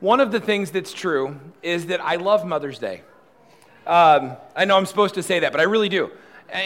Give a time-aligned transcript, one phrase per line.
[0.00, 3.02] One of the things that's true is that I love Mother's Day.
[3.86, 6.10] Um, I know I'm supposed to say that, but I really do.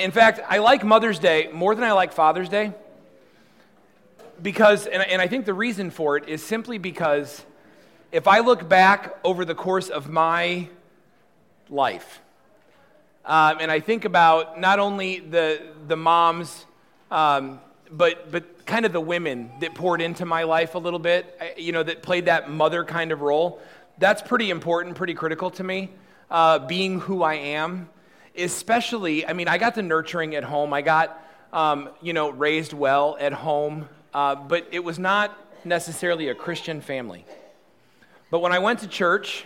[0.03, 2.73] In fact, I like Mother's Day more than I like Father's Day
[4.41, 7.45] because, and, and I think the reason for it is simply because
[8.12, 10.69] if I look back over the course of my
[11.69, 12.21] life,
[13.25, 16.66] um, and I think about not only the, the moms,
[17.11, 17.61] um,
[17.91, 21.73] but, but kind of the women that poured into my life a little bit, you
[21.73, 23.61] know, that played that mother kind of role.
[23.99, 25.91] That's pretty important, pretty critical to me,
[26.31, 27.89] uh, being who I am.
[28.36, 30.72] Especially, I mean, I got the nurturing at home.
[30.72, 31.22] I got,
[31.53, 36.80] um, you know, raised well at home, uh, but it was not necessarily a Christian
[36.80, 37.25] family.
[38.30, 39.44] But when I went to church,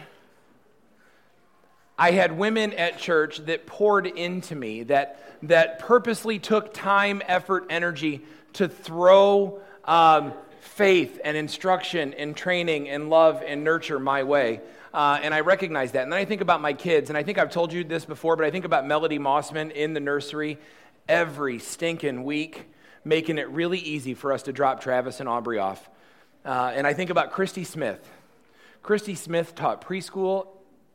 [1.99, 7.67] I had women at church that poured into me, that, that purposely took time, effort,
[7.69, 8.23] energy
[8.59, 14.61] to throw um, faith and instruction and training and love and nurture my way.
[14.93, 16.03] Uh, and I recognize that.
[16.03, 18.37] And then I think about my kids, and I think I've told you this before,
[18.37, 20.59] but I think about Melody Mossman in the nursery
[21.09, 22.69] every stinking week,
[23.05, 25.89] making it really easy for us to drop Travis and Aubrey off.
[26.45, 28.01] Uh, and I think about Christy Smith.
[28.83, 30.49] Christy Smith taught preschool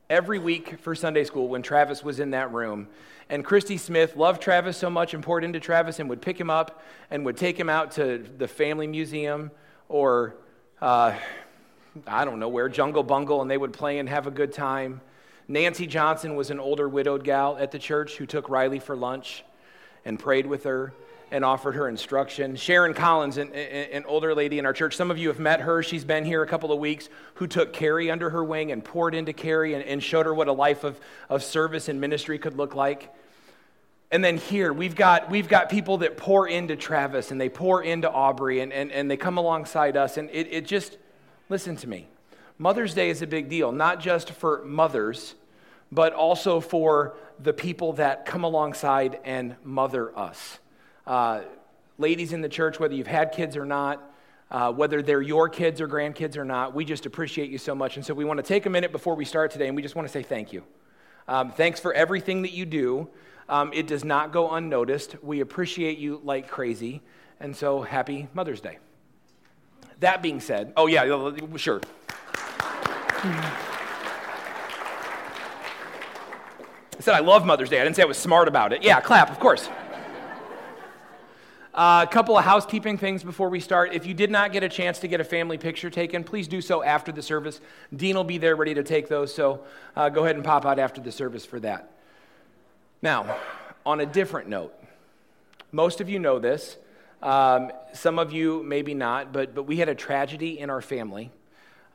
[0.09, 2.89] every week for Sunday school when Travis was in that room.
[3.33, 6.51] And Christy Smith loved Travis so much and poured into Travis and would pick him
[6.51, 9.49] up and would take him out to the family museum
[9.89, 10.35] or,
[10.79, 11.15] uh,
[12.05, 15.01] I don't know where, Jungle Bungle, and they would play and have a good time.
[15.47, 19.43] Nancy Johnson was an older widowed gal at the church who took Riley for lunch
[20.05, 20.93] and prayed with her
[21.31, 22.55] and offered her instruction.
[22.55, 25.81] Sharon Collins, an, an, older lady in our church, some of you have met her.
[25.81, 29.15] She's been here a couple of weeks, who took Carrie under her wing and poured
[29.15, 30.99] into Carrie and, and showed her what a life of,
[31.31, 33.11] of service and ministry could look like.
[34.13, 37.81] And then here, we've got, we've got people that pour into Travis and they pour
[37.81, 40.17] into Aubrey and, and, and they come alongside us.
[40.17, 40.99] And it, it just,
[41.49, 42.07] listen to me.
[42.59, 45.33] Mother's Day is a big deal, not just for mothers,
[45.91, 50.59] but also for the people that come alongside and mother us.
[51.07, 51.41] Uh,
[51.97, 54.13] ladies in the church, whether you've had kids or not,
[54.51, 57.95] uh, whether they're your kids or grandkids or not, we just appreciate you so much.
[57.95, 59.95] And so we want to take a minute before we start today and we just
[59.95, 60.63] want to say thank you.
[61.27, 63.09] Um, thanks for everything that you do.
[63.49, 65.17] Um, it does not go unnoticed.
[65.21, 67.01] We appreciate you like crazy.
[67.39, 68.77] And so happy Mother's Day.
[69.99, 71.05] That being said, oh, yeah,
[71.57, 71.81] sure.
[76.95, 77.79] I said I love Mother's Day.
[77.79, 78.83] I didn't say I was smart about it.
[78.83, 79.69] Yeah, clap, of course.
[81.73, 83.93] Uh, a couple of housekeeping things before we start.
[83.93, 86.61] If you did not get a chance to get a family picture taken, please do
[86.61, 87.59] so after the service.
[87.95, 89.63] Dean will be there ready to take those, so
[89.95, 91.91] uh, go ahead and pop out after the service for that.
[93.03, 93.37] Now,
[93.85, 94.73] on a different note,
[95.71, 96.77] most of you know this.
[97.21, 101.29] Um, some of you maybe not, but, but we had a tragedy in our family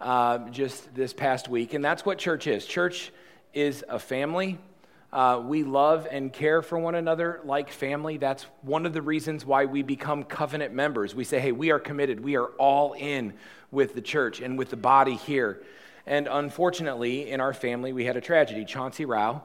[0.00, 2.64] uh, just this past week, and that's what church is.
[2.64, 3.10] Church
[3.52, 4.58] is a family
[5.10, 8.18] uh, we love and care for one another like family.
[8.18, 11.14] That's one of the reasons why we become covenant members.
[11.14, 12.22] We say, hey, we are committed.
[12.22, 13.32] We are all in
[13.70, 15.62] with the church and with the body here.
[16.06, 18.66] And unfortunately, in our family, we had a tragedy.
[18.66, 19.42] Chauncey Rao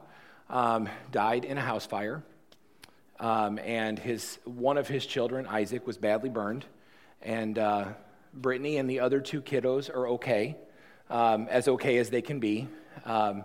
[0.50, 2.22] um, died in a house fire.
[3.20, 6.64] Um, and his, one of his children, Isaac, was badly burned.
[7.22, 7.88] And uh,
[8.34, 10.56] Brittany and the other two kiddos are okay,
[11.08, 12.68] um, as okay as they can be.
[13.04, 13.44] Um,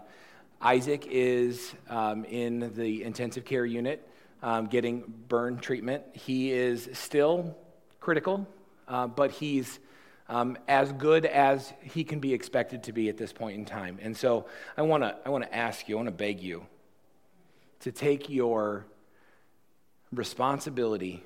[0.61, 4.05] Isaac is um, in the intensive care unit
[4.43, 6.03] um, getting burn treatment.
[6.13, 7.55] He is still
[7.99, 8.47] critical,
[8.87, 9.79] uh, but he's
[10.27, 13.99] um, as good as he can be expected to be at this point in time.
[14.01, 14.45] And so
[14.77, 16.65] I want to I want to ask you, I want to beg you
[17.81, 18.85] to take your
[20.11, 21.23] responsibility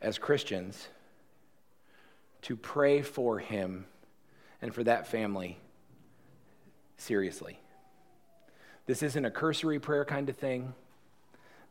[0.00, 0.88] as Christians
[2.42, 3.86] to pray for him
[4.60, 5.58] and for that family
[6.96, 7.58] seriously.
[8.86, 10.74] This isn't a cursory prayer kind of thing.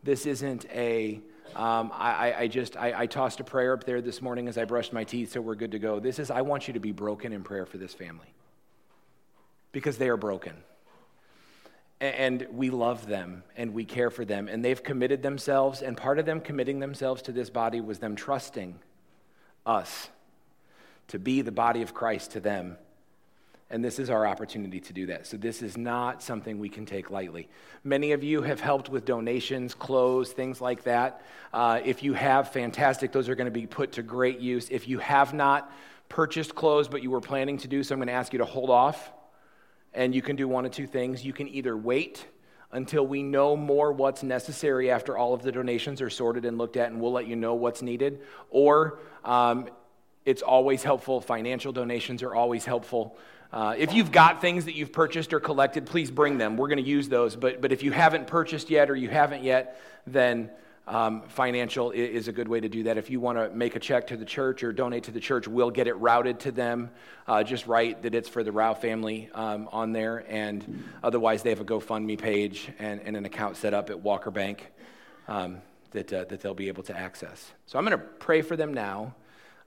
[0.03, 1.19] This isn't a,
[1.55, 4.65] um, I, I just, I, I tossed a prayer up there this morning as I
[4.65, 5.99] brushed my teeth, so we're good to go.
[5.99, 8.33] This is, I want you to be broken in prayer for this family
[9.71, 10.55] because they are broken.
[12.01, 14.49] And we love them and we care for them.
[14.49, 18.15] And they've committed themselves, and part of them committing themselves to this body was them
[18.15, 18.77] trusting
[19.65, 20.09] us
[21.07, 22.77] to be the body of Christ to them
[23.71, 25.25] and this is our opportunity to do that.
[25.25, 27.47] So, this is not something we can take lightly.
[27.85, 31.21] Many of you have helped with donations, clothes, things like that.
[31.53, 33.13] Uh, if you have, fantastic.
[33.13, 34.67] Those are going to be put to great use.
[34.69, 35.71] If you have not
[36.09, 38.45] purchased clothes, but you were planning to do so, I'm going to ask you to
[38.45, 39.13] hold off.
[39.93, 41.25] And you can do one of two things.
[41.25, 42.25] You can either wait
[42.71, 46.77] until we know more what's necessary after all of the donations are sorted and looked
[46.77, 49.67] at, and we'll let you know what's needed, or um,
[50.25, 51.19] it's always helpful.
[51.19, 53.17] Financial donations are always helpful.
[53.51, 56.55] Uh, if you've got things that you've purchased or collected, please bring them.
[56.55, 57.35] We're going to use those.
[57.35, 60.49] But, but if you haven't purchased yet or you haven't yet, then
[60.87, 62.97] um, financial is a good way to do that.
[62.97, 65.47] If you want to make a check to the church or donate to the church,
[65.47, 66.89] we'll get it routed to them.
[67.27, 70.25] Uh, just write that it's for the Rao family um, on there.
[70.27, 74.31] And otherwise, they have a GoFundMe page and, and an account set up at Walker
[74.31, 74.71] Bank
[75.27, 75.61] um,
[75.91, 77.51] that, uh, that they'll be able to access.
[77.67, 79.15] So I'm going to pray for them now.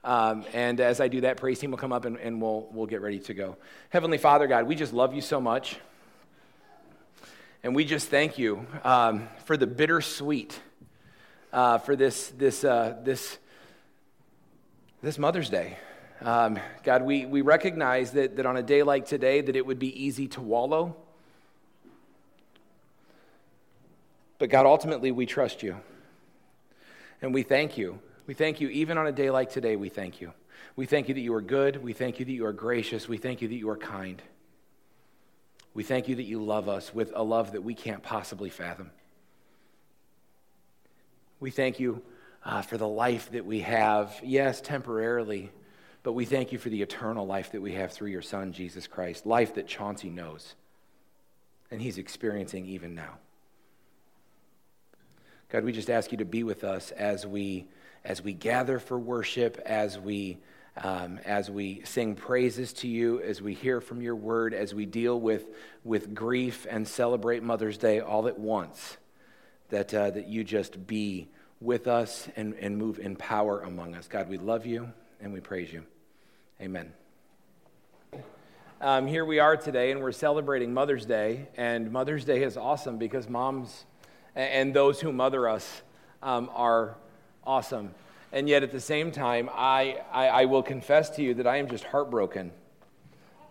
[0.02, 2.87] Um, and as I do that, praise team will come up and, and we'll, we'll
[2.87, 3.56] get ready to go.
[3.88, 5.78] Heavenly Father, God, we just love you so much.
[7.62, 10.60] And we just thank you um, for the bittersweet,
[11.55, 13.39] uh, for this, this, uh, this,
[15.03, 15.79] this Mother's Day.
[16.21, 19.79] Um, God, we, we recognize that, that on a day like today, that it would
[19.79, 20.95] be easy to wallow.
[24.39, 25.77] But God, ultimately, we trust you.
[27.23, 30.21] And we thank you we thank you, even on a day like today, we thank
[30.21, 30.33] you.
[30.77, 31.83] We thank you that you are good.
[31.83, 33.06] We thank you that you are gracious.
[33.06, 34.23] We thank you that you are kind.
[35.75, 38.91] We thank you that you love us with a love that we can't possibly fathom.
[41.44, 42.00] We thank you
[42.43, 45.50] uh, for the life that we have, yes, temporarily,
[46.02, 48.87] but we thank you for the eternal life that we have through your Son, Jesus
[48.87, 50.55] Christ, life that Chauncey knows
[51.70, 53.19] and he's experiencing even now.
[55.50, 57.67] God, we just ask you to be with us as we
[58.06, 60.38] as we gather for worship, as we,
[60.82, 64.87] um, as we sing praises to you, as we hear from your word, as we
[64.87, 65.44] deal with,
[65.85, 68.96] with grief and celebrate Mother's Day all at once,
[69.70, 71.28] that, uh, that you just be
[71.61, 74.06] with us and, and move in power among us.
[74.08, 75.84] God, we love you and we praise you.
[76.61, 76.93] Amen.
[78.81, 81.49] Um, here we are today, and we're celebrating Mother's Day.
[81.56, 83.87] And Mother's Day is awesome because moms
[84.34, 85.82] and those who mother us
[86.22, 86.96] um, are
[87.44, 87.94] awesome.
[88.32, 91.58] And yet at the same time, I, I, I will confess to you that I
[91.58, 92.50] am just heartbroken.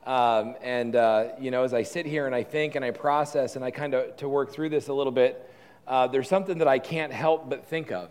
[0.05, 3.55] Um, and, uh, you know, as I sit here and I think and I process
[3.55, 5.49] and I kind of, to work through this a little bit,
[5.87, 8.09] uh, there's something that I can't help but think of.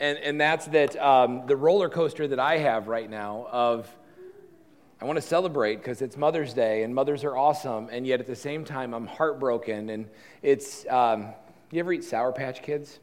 [0.00, 3.88] And, and that's that um, the roller coaster that I have right now of,
[5.00, 7.88] I want to celebrate because it's Mother's Day and mothers are awesome.
[7.90, 9.90] And yet at the same time, I'm heartbroken.
[9.90, 10.08] And
[10.42, 11.28] it's, um,
[11.70, 12.98] you ever eat Sour Patch Kids?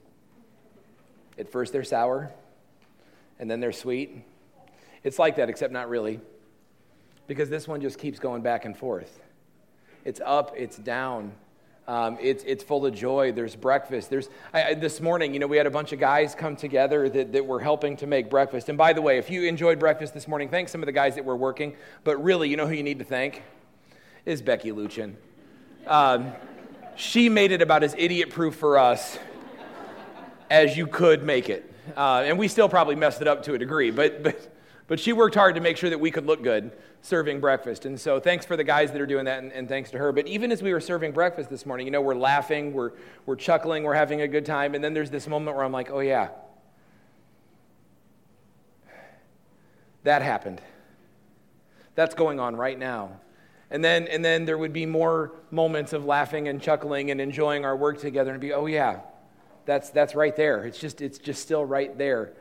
[1.38, 2.31] At first, they're sour,
[3.39, 4.23] and then they're sweet.
[5.03, 6.19] It's like that, except not really,
[7.25, 9.19] because this one just keeps going back and forth.
[10.06, 11.31] It's up, it's down.
[11.88, 13.31] Um, it's, it's full of joy.
[13.31, 14.10] There's breakfast.
[14.10, 17.10] There's, I, I, this morning, you know, we had a bunch of guys come together
[17.10, 18.69] that, that were helping to make breakfast.
[18.69, 21.16] And by the way, if you enjoyed breakfast this morning, thank some of the guys
[21.16, 21.75] that were working.
[22.04, 23.42] But really, you know who you need to thank?
[24.25, 25.16] Is Becky Luchin.
[25.88, 26.31] Um,
[26.95, 29.18] she made it about as idiot proof for us
[30.50, 31.74] as you could make it.
[31.98, 34.54] Uh, and we still probably messed it up to a degree, but, but,
[34.92, 36.70] but she worked hard to make sure that we could look good
[37.02, 37.86] serving breakfast.
[37.86, 40.12] And so thanks for the guys that are doing that, and, and, thanks to her.
[40.12, 42.92] But even as we were serving breakfast this morning, you know, we're laughing, we're,
[43.26, 44.76] we're chuckling, we're having a good time.
[44.76, 46.32] And then there's this moment where I'm like, oh, yeah,
[50.04, 50.60] that happened.
[51.96, 53.22] That's going on right now.
[53.70, 57.64] And then, and then there would be more moments of laughing and chuckling and enjoying
[57.64, 59.00] our work together and be, oh, yeah,
[59.64, 60.66] that's, that's right there.
[60.66, 62.34] It's just, it's just still right there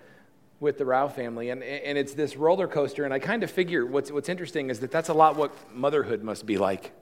[0.60, 1.50] with the Rao family.
[1.50, 3.04] And, and it's this roller coaster.
[3.04, 6.22] And I kind of figure what's, what's interesting is that that's a lot what motherhood
[6.22, 6.92] must be like.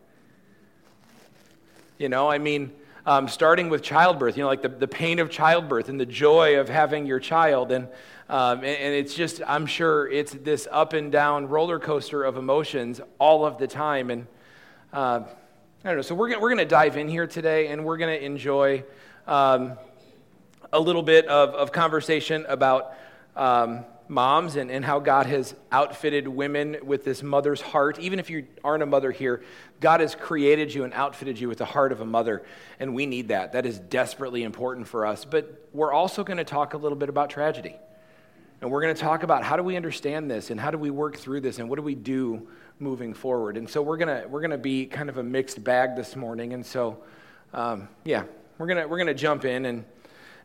[1.99, 2.73] You know, I mean,
[3.05, 6.61] um, starting with childbirth, you know, like the, the pain of childbirth and the joy
[6.61, 7.73] of having your child.
[7.73, 7.89] And,
[8.29, 12.37] um, and, and, it's just, I'm sure it's this up and down roller coaster of
[12.37, 14.11] emotions all of the time.
[14.11, 14.27] And
[14.93, 15.23] uh,
[15.85, 16.03] I don't know.
[16.03, 18.85] So we're, we're going to dive in here today and we're going to enjoy.
[19.27, 19.77] Um,
[20.73, 22.95] a little bit of, of conversation about
[23.39, 27.99] um, moms and, and how God has outfitted women with this mother's heart.
[27.99, 29.43] Even if you aren't a mother here,
[29.81, 32.45] God has created you and outfitted you with the heart of a mother,
[32.81, 33.53] and we need that.
[33.53, 35.25] That is desperately important for us.
[35.25, 37.77] But we're also going to talk a little bit about tragedy.
[38.61, 40.91] And we're going to talk about how do we understand this and how do we
[40.91, 42.49] work through this and what do we do
[42.81, 43.57] moving forward.
[43.57, 46.17] And so we're going to, we're going to be kind of a mixed bag this
[46.17, 46.55] morning.
[46.55, 46.99] And so,
[47.53, 48.25] um, yeah,
[48.59, 49.85] we're going to, we're going to jump in and and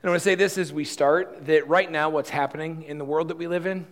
[0.04, 3.06] I want to say this as we start that right now, what's happening in the
[3.06, 3.88] world that we live in,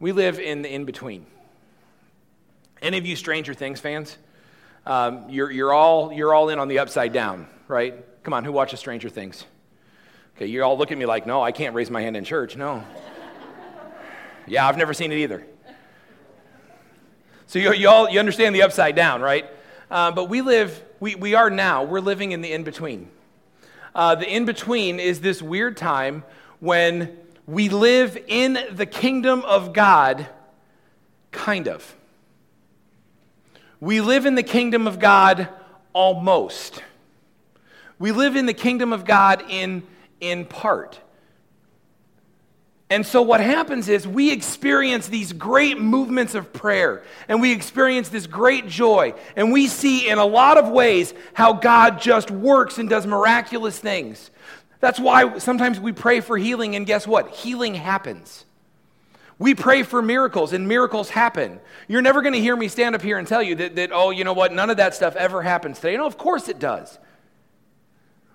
[0.00, 1.26] we live in the in between.
[2.80, 4.16] Any of you Stranger Things fans?
[4.86, 7.94] Um, you're, you're, all, you're all in on the upside down, right?
[8.22, 9.44] Come on, who watches Stranger Things?
[10.34, 12.56] Okay, you all look at me like, no, I can't raise my hand in church.
[12.56, 12.82] No.
[14.46, 15.46] yeah, I've never seen it either.
[17.48, 19.44] So you, you all you understand the upside down, right?
[19.90, 23.10] Uh, but we live, we, we are now, we're living in the in between.
[23.94, 26.24] Uh, the in between is this weird time
[26.60, 27.16] when
[27.46, 30.26] we live in the kingdom of God,
[31.32, 31.96] kind of.
[33.80, 35.48] We live in the kingdom of God
[35.92, 36.82] almost.
[37.98, 39.82] We live in the kingdom of God in,
[40.20, 41.00] in part.
[42.90, 48.08] And so, what happens is we experience these great movements of prayer and we experience
[48.08, 49.12] this great joy.
[49.36, 53.78] And we see in a lot of ways how God just works and does miraculous
[53.78, 54.30] things.
[54.80, 57.28] That's why sometimes we pray for healing, and guess what?
[57.28, 58.44] Healing happens.
[59.38, 61.60] We pray for miracles, and miracles happen.
[61.88, 64.10] You're never going to hear me stand up here and tell you that, that, oh,
[64.10, 65.96] you know what, none of that stuff ever happens today.
[65.96, 66.98] No, of course it does.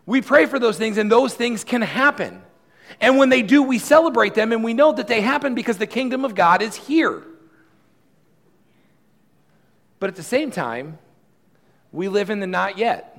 [0.06, 2.42] We pray for those things, and those things can happen.
[3.00, 5.88] And when they do, we celebrate them, and we know that they happen because the
[5.88, 7.24] kingdom of God is here.
[10.00, 10.98] But at the same time,
[11.92, 13.14] we live in the not yet.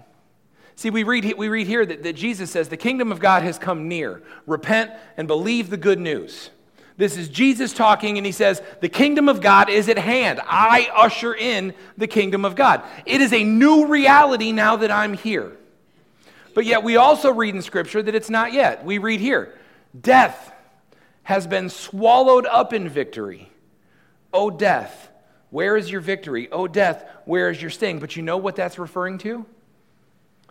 [0.77, 3.59] See, we read, we read here that, that Jesus says, The kingdom of God has
[3.59, 4.23] come near.
[4.47, 6.51] Repent and believe the good news.
[6.97, 10.41] This is Jesus talking, and he says, The kingdom of God is at hand.
[10.45, 12.83] I usher in the kingdom of God.
[13.07, 15.57] It is a new reality now that I'm here.
[16.55, 18.85] But yet, we also read in Scripture that it's not yet.
[18.85, 19.55] We read here,
[19.99, 20.53] Death
[21.25, 23.51] has been swallowed up in victory.
[24.33, 25.11] O death,
[25.51, 26.51] where is your victory?
[26.51, 27.99] O death, where is your sting?
[27.99, 29.47] But you know what that's referring to?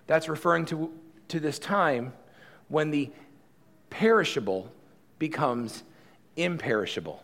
[0.07, 0.91] That's referring to,
[1.29, 2.13] to this time
[2.69, 3.12] when the
[3.89, 4.71] perishable
[5.19, 5.83] becomes
[6.35, 7.23] imperishable,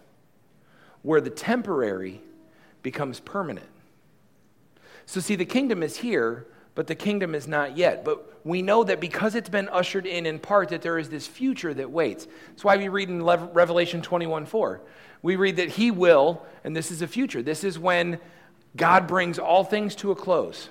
[1.02, 2.22] where the temporary
[2.84, 3.66] becomes permanent.
[5.06, 6.46] So, see, the kingdom is here,
[6.80, 8.06] but the kingdom is not yet.
[8.06, 11.28] But we know that because it's been ushered in in part, that there is this
[11.28, 12.26] future that waits.
[12.48, 14.80] That's why we read in Revelation 21 4.
[15.22, 17.44] We read that He will, and this is a future.
[17.44, 18.18] This is when
[18.78, 20.70] God brings all things to a close.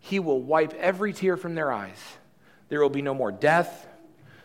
[0.00, 2.02] He will wipe every tear from their eyes.
[2.70, 3.86] There will be no more death.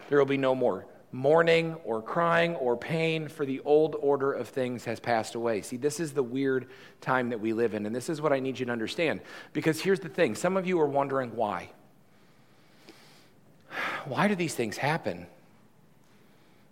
[0.10, 4.48] There will be no more mourning or crying or pain, for the old order of
[4.48, 5.62] things has passed away.
[5.62, 6.68] See, this is the weird
[7.02, 9.22] time that we live in, and this is what I need you to understand.
[9.54, 11.70] Because here's the thing some of you are wondering why.
[14.06, 15.28] Why do these things happen?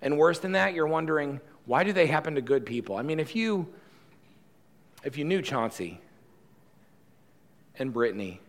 [0.01, 2.95] And worse than that, you're wondering, why do they happen to good people?
[2.95, 3.67] I mean, if you
[5.03, 6.01] if you knew Chauncey
[7.77, 8.41] and Brittany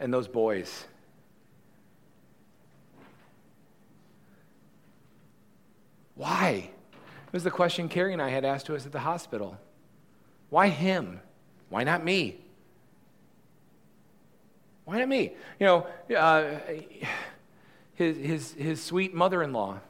[0.00, 0.84] and those boys
[6.22, 6.70] Why?
[7.26, 9.58] It was the question Carrie and I had asked to us at the hospital.
[10.50, 11.20] Why him?
[11.68, 12.36] Why not me?
[14.84, 15.32] Why not me?
[15.58, 15.86] You know,
[16.16, 16.60] uh,
[17.94, 19.80] his, his, his sweet mother in law.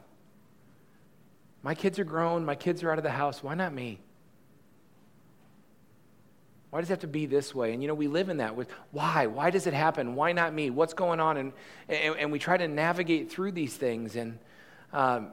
[1.61, 3.43] My kids are grown, my kids are out of the house.
[3.43, 3.99] Why not me?
[6.71, 7.73] Why does it have to be this way?
[7.73, 9.27] And you know, we live in that with why?
[9.27, 10.15] Why does it happen?
[10.15, 10.71] Why not me?
[10.71, 11.37] What's going on?
[11.37, 11.53] And,
[11.87, 14.15] and, and we try to navigate through these things.
[14.15, 14.39] And
[14.91, 15.27] um,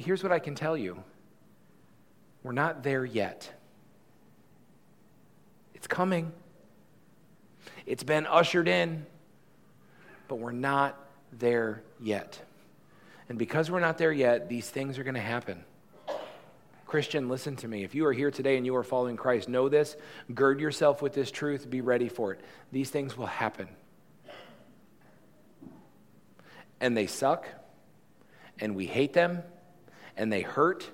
[0.00, 1.02] here's what I can tell you
[2.42, 3.52] we're not there yet.
[5.74, 6.32] It's coming,
[7.86, 9.06] it's been ushered in,
[10.28, 10.98] but we're not
[11.32, 12.40] there yet.
[13.28, 15.64] And because we're not there yet, these things are going to happen.
[16.86, 17.84] Christian, listen to me.
[17.84, 19.96] If you are here today and you are following Christ, know this,
[20.34, 22.40] gird yourself with this truth, be ready for it.
[22.72, 23.68] These things will happen.
[26.80, 27.46] And they suck,
[28.58, 29.44] and we hate them,
[30.20, 30.88] and they hurt.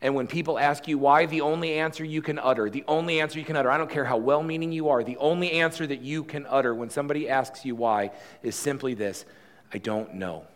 [0.00, 3.38] And when people ask you why, the only answer you can utter, the only answer
[3.38, 6.02] you can utter, I don't care how well meaning you are, the only answer that
[6.02, 9.24] you can utter when somebody asks you why is simply this
[9.72, 10.46] I don't know.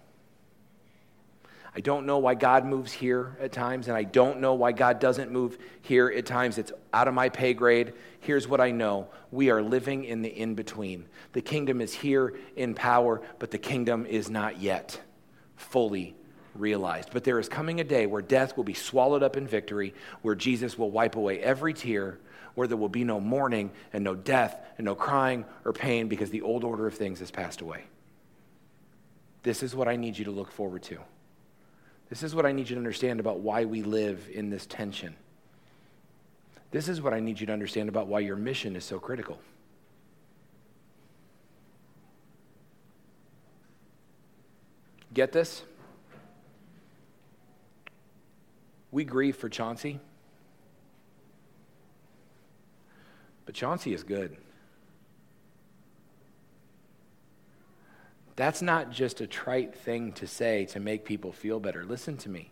[1.75, 5.01] I don't know why God moves here at times, and I don't know why God
[5.01, 6.59] doesn't move here at times.
[6.59, 7.95] It's out of my pay grade.
[8.21, 11.07] Here's what I know we are living in the in between.
[11.33, 15.01] The kingdom is here in power, but the kingdom is not yet
[15.57, 16.15] fully
[16.55, 17.11] realized.
[17.13, 20.35] But there is coming a day where death will be swallowed up in victory, where
[20.35, 22.19] Jesus will wipe away every tear,
[22.55, 26.31] where there will be no mourning and no death and no crying or pain because
[26.31, 27.85] the old order of things has passed away.
[29.43, 30.99] This is what I need you to look forward to.
[32.09, 35.17] This is what I need you to understand about why we live in this tension.
[36.71, 39.39] This is what I need you to understand about why your mission is so critical.
[45.15, 45.63] Get this?
[48.93, 49.99] We grieve for Chauncey.
[53.45, 54.37] But Chauncey is good.
[58.37, 61.85] That's not just a trite thing to say to make people feel better.
[61.85, 62.51] Listen to me.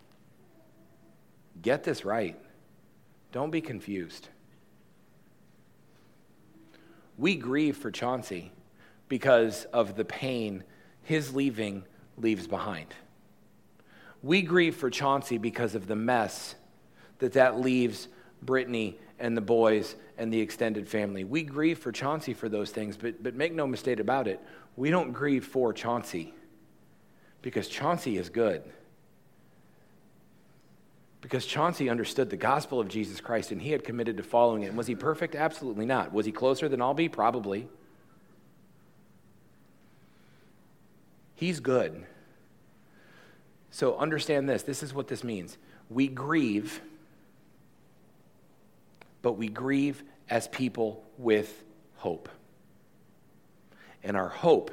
[1.61, 2.39] Get this right.
[3.31, 4.27] Don't be confused.
[7.17, 8.51] We grieve for Chauncey
[9.07, 10.63] because of the pain
[11.03, 11.83] his leaving
[12.17, 12.93] leaves behind.
[14.23, 16.55] We grieve for Chauncey because of the mess
[17.19, 18.07] that that leaves
[18.41, 21.23] Brittany and the boys and the extended family.
[21.23, 24.39] We grieve for Chauncey for those things, but, but make no mistake about it,
[24.75, 26.33] we don't grieve for Chauncey
[27.41, 28.63] because Chauncey is good.
[31.21, 34.67] Because Chauncey understood the gospel of Jesus Christ and he had committed to following it.
[34.67, 35.35] And was he perfect?
[35.35, 36.11] Absolutely not.
[36.11, 37.09] Was he closer than I'll be?
[37.09, 37.67] Probably.
[41.35, 42.05] He's good.
[43.71, 44.63] So understand this.
[44.63, 45.57] This is what this means.
[45.89, 46.81] We grieve,
[49.21, 51.63] but we grieve as people with
[51.95, 52.29] hope.
[54.03, 54.71] And our hope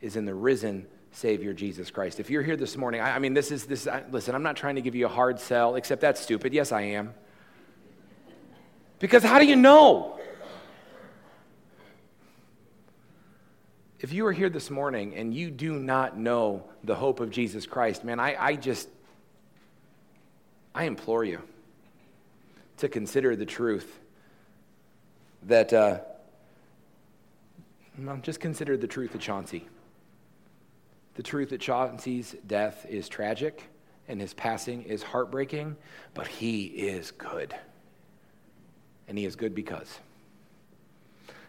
[0.00, 2.20] is in the risen Savior Jesus Christ.
[2.20, 3.86] If you're here this morning, I, I mean, this is this.
[3.86, 6.52] I, listen, I'm not trying to give you a hard sell, except that's stupid.
[6.52, 7.14] Yes, I am.
[8.98, 10.18] Because how do you know?
[14.04, 17.64] If you are here this morning and you do not know the hope of Jesus
[17.64, 18.86] Christ, man, I, I just,
[20.74, 21.40] I implore you
[22.76, 23.98] to consider the truth
[25.44, 26.00] that, uh,
[28.20, 29.66] just consider the truth of Chauncey.
[31.14, 33.62] The truth that Chauncey's death is tragic
[34.06, 35.78] and his passing is heartbreaking,
[36.12, 37.56] but he is good.
[39.08, 39.98] And he is good because.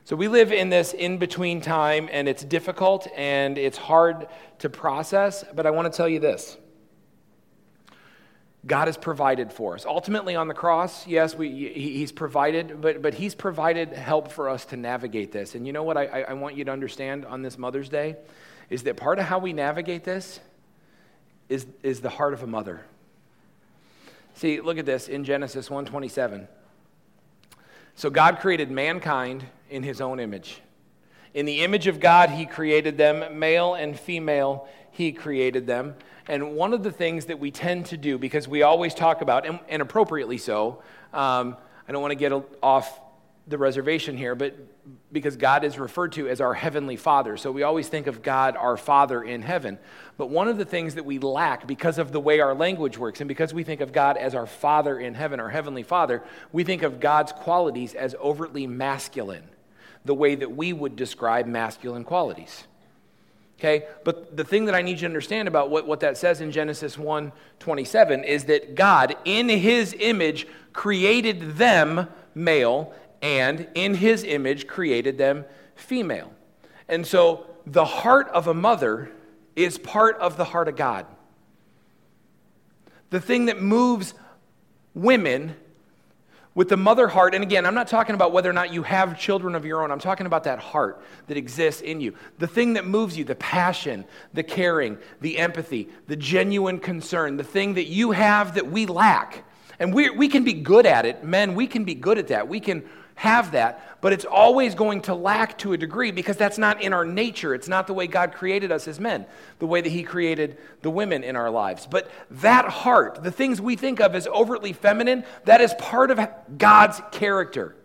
[0.06, 4.28] So we live in this in between time, and it's difficult and it's hard
[4.60, 6.58] to process, but I want to tell you this.
[8.66, 9.86] God has provided for us.
[9.86, 14.66] Ultimately, on the cross, yes, we, He's provided, but, but He's provided help for us
[14.66, 15.54] to navigate this.
[15.54, 18.16] And you know what I, I want you to understand on this Mother's Day?
[18.70, 20.40] is that part of how we navigate this
[21.50, 22.82] is, is the heart of a mother.
[24.34, 26.48] See, look at this in Genesis 1:27.
[27.96, 30.62] So God created mankind in his own image.
[31.34, 35.96] In the image of God, he created them, male and female, he created them.
[36.28, 39.46] And one of the things that we tend to do, because we always talk about,
[39.46, 40.82] and, and appropriately so,
[41.14, 41.58] um,
[41.88, 42.32] I don't want to get
[42.64, 43.00] off
[43.48, 44.56] the reservation here, but
[45.12, 47.38] because God is referred to as our heavenly Father.
[47.38, 49.78] So we always think of God, our Father in heaven.
[50.18, 53.22] But one of the things that we lack because of the way our language works,
[53.22, 56.64] and because we think of God as our Father in heaven, our heavenly Father, we
[56.64, 59.44] think of God's qualities as overtly masculine,
[60.06, 62.66] the way that we would describe masculine qualities.
[63.60, 63.86] Okay?
[64.04, 66.52] But the thing that I need you to understand about what, what that says in
[66.52, 74.24] Genesis 1 27 is that God, in his image, created them male and in his
[74.24, 76.32] image created them female.
[76.88, 79.10] And so the heart of a mother
[79.56, 81.08] is part of the heart of God.
[83.10, 84.14] The thing that moves
[84.94, 85.56] women
[86.56, 89.20] with the mother heart, and again, I'm not talking about whether or not you have
[89.20, 89.92] children of your own.
[89.92, 92.16] I'm talking about that heart that exists in you.
[92.40, 97.44] The thing that moves you, the passion, the caring, the empathy, the genuine concern, the
[97.44, 99.44] thing that you have that we lack.
[99.80, 101.26] And we, we can be good at it.
[101.26, 102.48] Men, we can be good at that.
[102.48, 106.58] We can have that, but it's always going to lack to a degree because that's
[106.58, 107.56] not in our nature.
[107.56, 109.26] It's not the way God created us as men,
[109.60, 111.88] the way that He created the women in our lives.
[111.90, 116.20] But that heart, the things we think of as overtly feminine, that is part of
[116.58, 117.76] God's character.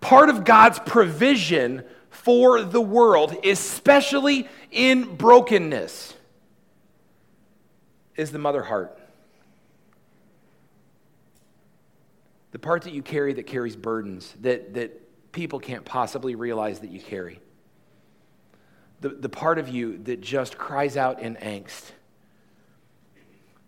[0.00, 6.14] Part of God's provision for the world, especially in brokenness,
[8.16, 8.99] is the mother heart.
[12.52, 16.90] The part that you carry that carries burdens that, that people can't possibly realize that
[16.90, 17.40] you carry.
[19.00, 21.92] The, the part of you that just cries out in angst.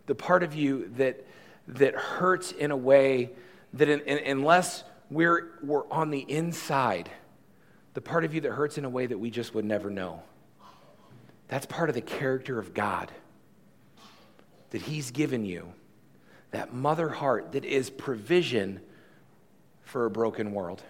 [0.06, 1.24] The part of you that,
[1.68, 3.30] that hurts in a way
[3.74, 7.08] that, in, in, unless we're, we're on the inside,
[7.94, 10.22] the part of you that hurts in a way that we just would never know.
[11.48, 13.12] That's part of the character of God
[14.70, 15.72] that He's given you
[16.52, 18.80] that mother heart that is provision
[19.82, 20.82] for a broken world.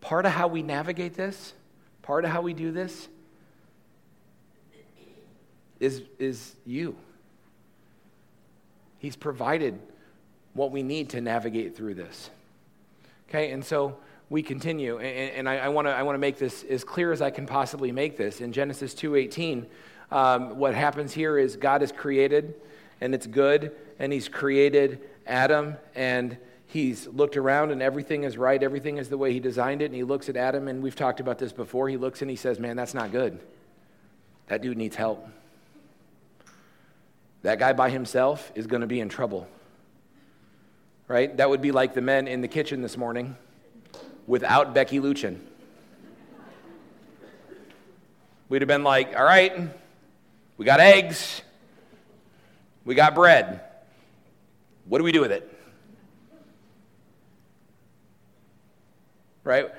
[0.00, 1.54] Part of how we navigate this,
[2.02, 3.08] part of how we do this,
[5.80, 6.96] is, is you.
[8.98, 9.80] He's provided
[10.54, 12.30] what we need to navigate through this.
[13.28, 13.96] Okay, and so
[14.30, 17.22] we continue, and, and I, I want to I wanna make this as clear as
[17.22, 18.40] I can possibly make this.
[18.40, 19.66] In Genesis 2.18,
[20.10, 22.54] um, what happens here is God is created
[23.02, 23.72] and it's good.
[23.98, 28.62] And he's created Adam and he's looked around and everything is right.
[28.62, 29.86] Everything is the way he designed it.
[29.86, 31.88] And he looks at Adam, and we've talked about this before.
[31.88, 33.40] He looks and he says, Man, that's not good.
[34.46, 35.28] That dude needs help.
[37.42, 39.48] That guy by himself is going to be in trouble.
[41.08, 41.36] Right?
[41.36, 43.36] That would be like the men in the kitchen this morning
[44.28, 45.40] without Becky Luchin.
[48.48, 49.52] We'd have been like, All right,
[50.56, 51.42] We got eggs.
[52.84, 53.60] We got bread.
[54.86, 55.48] What do we do with it?
[59.44, 59.70] Right?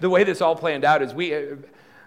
[0.00, 1.34] The way this all planned out is we,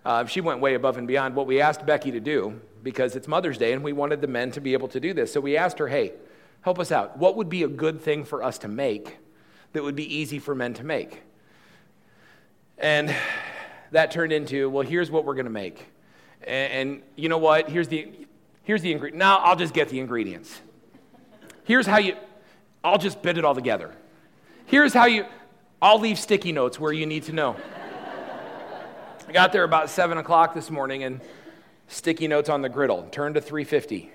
[0.06, 3.28] uh, she went way above and beyond what we asked Becky to do because it's
[3.28, 5.34] Mother's Day and we wanted the men to be able to do this.
[5.34, 6.14] So we asked her, hey,
[6.62, 7.18] help us out.
[7.18, 9.18] What would be a good thing for us to make
[9.74, 11.22] that would be easy for men to make?
[12.78, 13.16] And
[13.92, 15.86] that turned into, well, here's what we're going to make.
[16.42, 17.70] And, and, you know what?
[17.70, 18.12] Here's the,
[18.64, 19.20] here's the ingredient.
[19.20, 20.62] Now I'll just get the ingredients.
[21.64, 22.16] Here's how you,
[22.84, 23.94] I'll just bit it all together.
[24.66, 25.26] Here's how you,
[25.82, 27.56] I'll leave sticky notes where you need to know.
[29.28, 31.22] I got there about 7 o'clock this morning and
[31.88, 34.12] sticky notes on the griddle, turn to 350.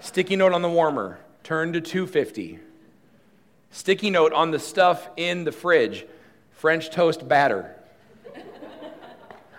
[0.00, 2.58] sticky note on the warmer, turn to 250.
[3.70, 6.06] Sticky note on the stuff in the fridge,
[6.52, 7.74] French toast batter.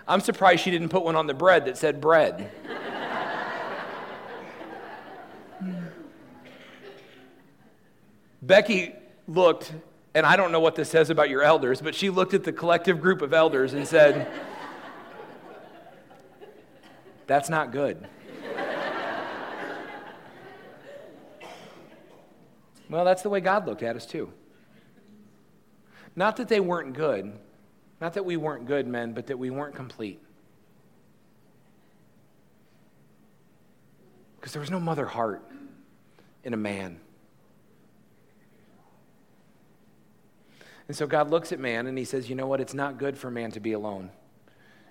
[0.08, 2.50] I'm surprised she didn't put one on the bread that said bread.
[8.42, 8.94] Becky
[9.28, 9.72] looked,
[10.14, 12.52] and I don't know what this says about your elders, but she looked at the
[12.52, 14.26] collective group of elders and said,
[17.26, 18.08] That's not good.
[22.88, 24.32] well, that's the way God looked at us, too.
[26.16, 27.32] Not that they weren't good,
[28.00, 30.20] not that we weren't good men, but that we weren't complete.
[34.40, 35.42] Because there was no mother heart
[36.42, 36.98] in a man.
[40.88, 42.60] And so God looks at man and he says, You know what?
[42.60, 44.10] It's not good for man to be alone.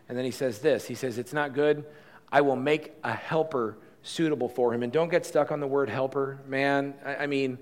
[0.08, 1.86] And then he says this He says, It's not good.
[2.32, 4.84] I will make a helper suitable for him.
[4.84, 6.94] And don't get stuck on the word helper, man.
[7.06, 7.58] I, mean,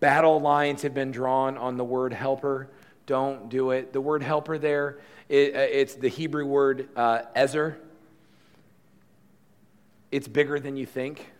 [0.00, 2.68] battle lines have been drawn on the word helper.
[3.06, 3.92] Don't do it.
[3.92, 7.78] The word helper there, it, uh, it's the Hebrew word uh, ezer.
[10.10, 11.32] It's bigger than you think,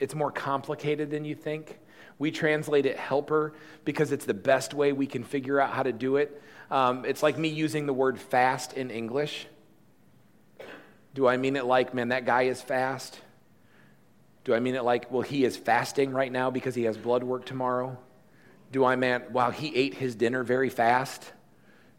[0.00, 1.78] it's more complicated than you think.
[2.18, 5.92] We translate it helper because it's the best way we can figure out how to
[5.92, 6.40] do it.
[6.70, 9.46] Um, it's like me using the word fast in English.
[11.14, 13.20] Do I mean it like, man, that guy is fast?
[14.44, 17.22] Do I mean it like, well, he is fasting right now because he has blood
[17.22, 17.98] work tomorrow?
[18.72, 21.32] Do I mean, wow, he ate his dinner very fast?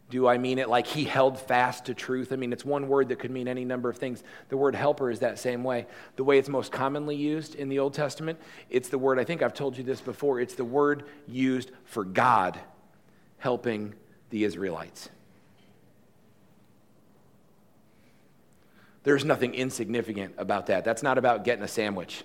[0.08, 2.32] Do I mean it like he held fast to truth?
[2.32, 4.22] I mean, it's one word that could mean any number of things.
[4.50, 5.86] The word helper is that same way.
[6.14, 8.38] The way it's most commonly used in the Old Testament,
[8.70, 12.04] it's the word, I think I've told you this before, it's the word used for
[12.04, 12.58] God
[13.38, 13.94] helping
[14.30, 15.10] the Israelites.
[19.02, 20.84] There's nothing insignificant about that.
[20.84, 22.24] That's not about getting a sandwich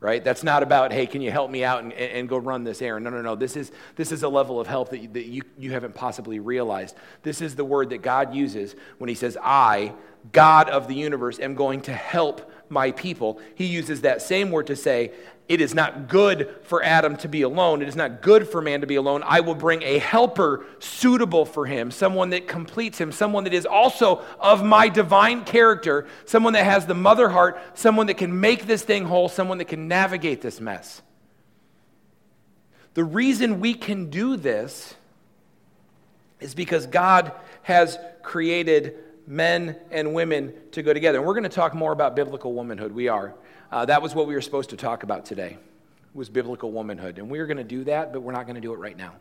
[0.00, 0.22] right?
[0.22, 3.04] That's not about, hey, can you help me out and, and go run this errand?
[3.04, 3.34] No, no, no.
[3.34, 6.96] This is, this is a level of help that, that you, you haven't possibly realized.
[7.22, 9.92] This is the word that God uses when he says, I,
[10.32, 13.40] God of the universe, am going to help my people.
[13.54, 15.12] He uses that same word to say,
[15.48, 17.80] it is not good for Adam to be alone.
[17.80, 19.22] It is not good for man to be alone.
[19.24, 23.64] I will bring a helper suitable for him, someone that completes him, someone that is
[23.64, 28.66] also of my divine character, someone that has the mother heart, someone that can make
[28.66, 31.00] this thing whole, someone that can navigate this mess.
[32.92, 34.94] The reason we can do this
[36.40, 37.32] is because God
[37.62, 41.18] has created men and women to go together.
[41.18, 42.92] And we're going to talk more about biblical womanhood.
[42.92, 43.34] We are.
[43.70, 45.58] Uh, that was what we were supposed to talk about today,
[46.14, 47.18] was biblical womanhood.
[47.18, 48.96] And we are going to do that, but we're not going to do it right
[48.96, 49.14] now.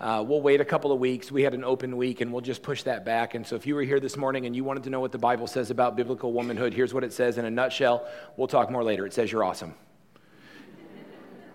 [0.00, 1.32] Uh, we'll wait a couple of weeks.
[1.32, 3.34] We had an open week, and we'll just push that back.
[3.34, 5.18] And so, if you were here this morning and you wanted to know what the
[5.18, 8.06] Bible says about biblical womanhood, here's what it says in a nutshell.
[8.36, 9.06] We'll talk more later.
[9.06, 9.74] It says you're awesome.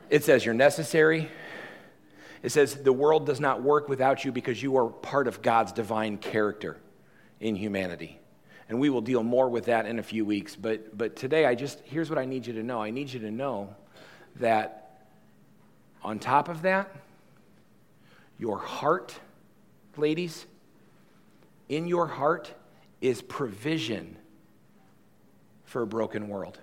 [0.10, 1.30] It says you're necessary.
[2.42, 5.72] It says the world does not work without you because you are part of God's
[5.72, 6.76] divine character
[7.40, 8.20] in humanity.
[8.70, 10.56] And we will deal more with that in a few weeks.
[10.56, 13.20] But, but today, I just, here's what I need you to know I need you
[13.22, 13.76] to know
[14.38, 15.02] that
[16.04, 16.94] on top of that,
[18.38, 19.18] your heart,
[19.96, 20.46] ladies,
[21.70, 22.54] in your heart
[23.02, 24.18] is provision
[25.66, 26.60] for a broken world.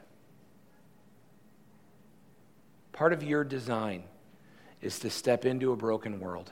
[2.92, 4.04] Part of your design
[4.82, 6.50] is to step into a broken world.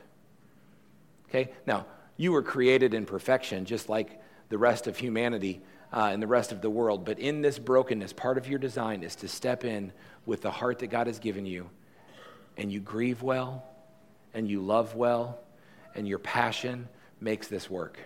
[1.28, 1.50] Okay?
[1.66, 5.61] Now, you were created in perfection, just like the rest of humanity
[5.92, 7.04] uh, and the rest of the world.
[7.04, 9.92] But in this brokenness, part of your design is to step in
[10.26, 11.70] with the heart that God has given you,
[12.56, 13.64] and you grieve well,
[14.34, 15.38] and you love well,
[15.94, 16.88] and your passion
[17.20, 17.98] makes this work.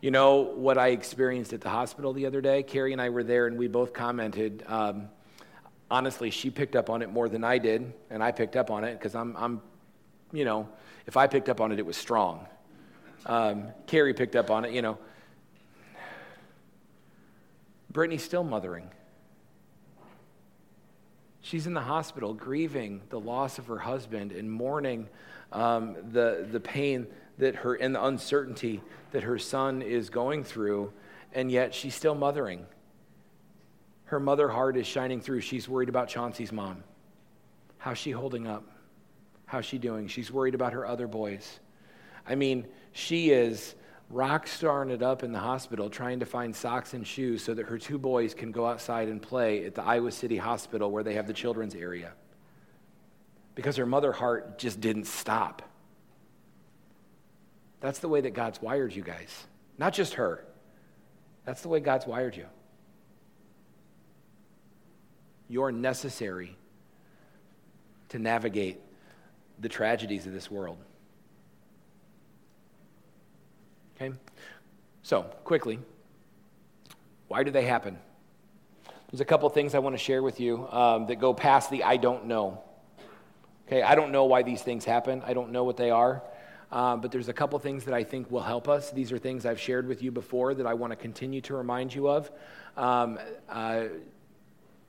[0.00, 2.62] You know what I experienced at the hospital the other day?
[2.62, 4.62] Carrie and I were there, and we both commented.
[4.66, 5.08] Um,
[5.90, 8.84] honestly, she picked up on it more than I did, and I picked up on
[8.84, 9.62] it because I'm, I'm,
[10.32, 10.68] you know,
[11.06, 12.46] if I picked up on it, it was strong.
[13.26, 14.98] Um, Carrie picked up on it, you know.
[17.90, 18.90] Brittany's still mothering.
[21.40, 25.08] She's in the hospital grieving the loss of her husband and mourning
[25.52, 27.06] um, the, the pain
[27.38, 28.80] that her and the uncertainty
[29.12, 30.92] that her son is going through,
[31.32, 32.66] and yet she's still mothering.
[34.06, 35.40] Her mother heart is shining through.
[35.40, 36.82] She's worried about Chauncey's mom.
[37.78, 38.64] How's she holding up?
[39.46, 40.08] How's she doing?
[40.08, 41.60] She's worried about her other boys.
[42.26, 43.74] I mean, she is
[44.10, 47.66] rock starring it up in the hospital trying to find socks and shoes so that
[47.66, 51.14] her two boys can go outside and play at the Iowa City Hospital where they
[51.14, 52.12] have the children's area.
[53.54, 55.62] Because her mother heart just didn't stop.
[57.80, 59.46] That's the way that God's wired you guys.
[59.78, 60.44] Not just her.
[61.44, 62.46] That's the way God's wired you.
[65.48, 66.56] You're necessary
[68.08, 68.80] to navigate
[69.60, 70.78] the tragedies of this world.
[74.04, 74.14] Okay?
[75.02, 75.78] So, quickly,
[77.28, 77.98] why do they happen?
[79.10, 81.84] There's a couple things I want to share with you um, that go past the
[81.84, 82.62] I don't know.
[83.66, 86.22] Okay, I don't know why these things happen, I don't know what they are.
[86.72, 88.90] Um, but there's a couple things that I think will help us.
[88.90, 91.94] These are things I've shared with you before that I want to continue to remind
[91.94, 92.30] you of.
[92.76, 93.84] Um, uh,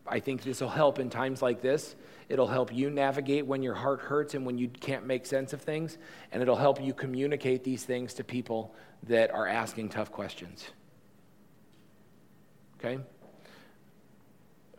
[0.08, 1.96] I think this will help in times like this.
[2.28, 5.62] It'll help you navigate when your heart hurts and when you can't make sense of
[5.62, 5.98] things.
[6.32, 10.68] And it'll help you communicate these things to people that are asking tough questions.
[12.80, 13.00] Okay?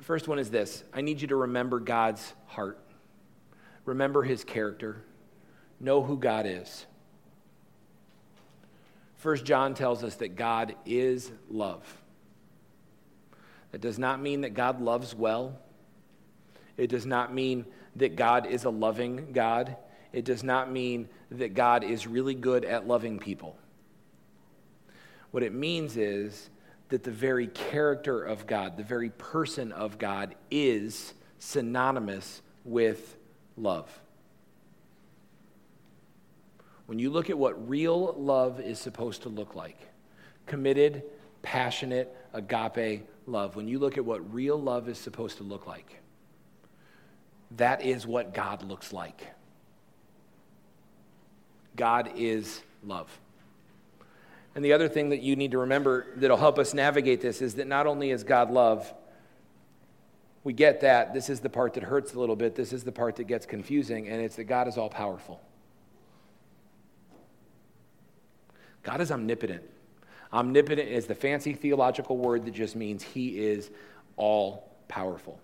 [0.01, 2.79] First one is this I need you to remember God's heart,
[3.85, 5.03] remember his character,
[5.81, 6.87] know who God is.
[9.17, 11.83] First John tells us that God is love.
[13.73, 15.59] That does not mean that God loves well.
[16.77, 17.65] It does not mean
[17.97, 19.77] that God is a loving God.
[20.13, 23.57] It does not mean that God is really good at loving people.
[25.31, 26.51] What it means is
[26.89, 33.17] that the very character of God, the very person of God, is synonymous with
[33.57, 34.01] love.
[36.87, 39.79] When you look at what real love is supposed to look like
[40.47, 41.03] committed,
[41.43, 46.01] passionate, agape love, when you look at what real love is supposed to look like,
[47.53, 49.29] that is what God looks like.
[51.77, 53.09] God is love.
[54.55, 57.57] And the other thing that you need to remember that'll help us navigate this is
[57.57, 58.93] that not only is God love,
[60.45, 61.13] we get that.
[61.13, 62.55] This is the part that hurts a little bit.
[62.55, 65.41] This is the part that gets confusing, and it's that God is all powerful.
[68.83, 69.63] God is omnipotent.
[70.33, 73.71] Omnipotent is the fancy theological word that just means he is
[74.17, 75.39] all powerful.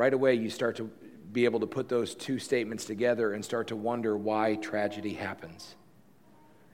[0.00, 0.90] Right away, you start to
[1.30, 5.74] be able to put those two statements together and start to wonder why tragedy happens.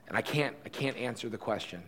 [0.07, 1.83] And I can't, I can't answer the question.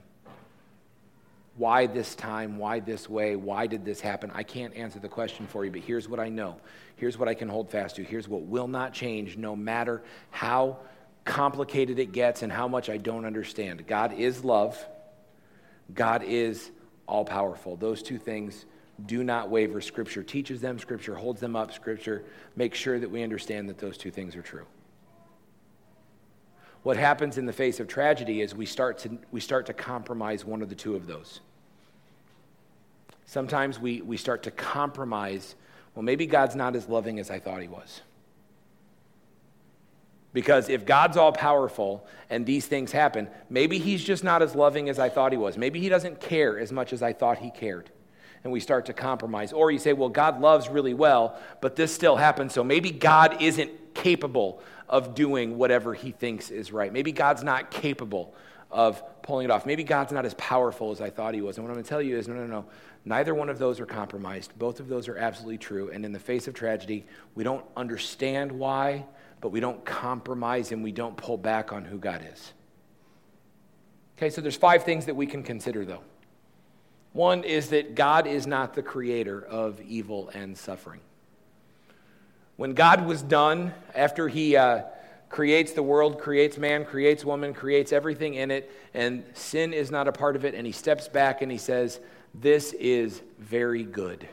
[1.56, 2.58] Why this time?
[2.58, 3.38] Why this way?
[3.38, 4.32] Why did this happen?
[4.36, 6.58] I can't answer the question for you, but here's what I know.
[6.98, 8.04] Here's what I can hold fast to.
[8.04, 10.80] Here's what will not change no matter how
[11.24, 13.88] complicated it gets and how much I don't understand.
[13.88, 14.78] God is love,
[15.94, 16.70] God is
[17.08, 17.78] all powerful.
[17.78, 18.66] Those two things
[19.06, 19.82] do not waver.
[19.82, 22.24] Scripture teaches them, Scripture holds them up, Scripture
[22.56, 24.66] makes sure that we understand that those two things are true.
[26.84, 30.46] What happens in the face of tragedy is we start to, we start to compromise
[30.46, 31.42] one of the two of those.
[33.26, 35.56] Sometimes we, we start to compromise,
[35.94, 38.02] well, maybe God's not as loving as I thought he was.
[40.32, 44.88] Because if God's all powerful and these things happen, maybe he's just not as loving
[44.88, 45.58] as I thought he was.
[45.58, 47.90] Maybe he doesn't care as much as I thought he cared
[48.44, 49.54] and we start to compromise.
[49.54, 53.42] Or you say, well, God loves really well, but this still happens, so maybe God
[53.42, 56.92] isn't capable of doing whatever he thinks is right.
[56.92, 58.34] Maybe God's not capable
[58.72, 59.66] of pulling it off.
[59.66, 61.58] Maybe God's not as powerful as I thought he was.
[61.58, 62.66] And what I'm going to tell you is no, no, no.
[63.06, 64.58] Neither one of those are compromised.
[64.58, 65.90] Both of those are absolutely true.
[65.92, 69.06] And in the face of tragedy, we don't understand why,
[69.42, 72.54] but we don't compromise and we don't pull back on who God is.
[74.18, 76.02] Okay, so there's five things that we can consider, though.
[77.20, 81.02] One is that God is not the creator of evil and suffering.
[82.56, 84.84] When God was done, after he uh,
[85.28, 90.08] creates the world, creates man, creates woman, creates everything in it, and sin is not
[90.08, 92.00] a part of it, and he steps back and he says,
[92.34, 94.26] This is very good.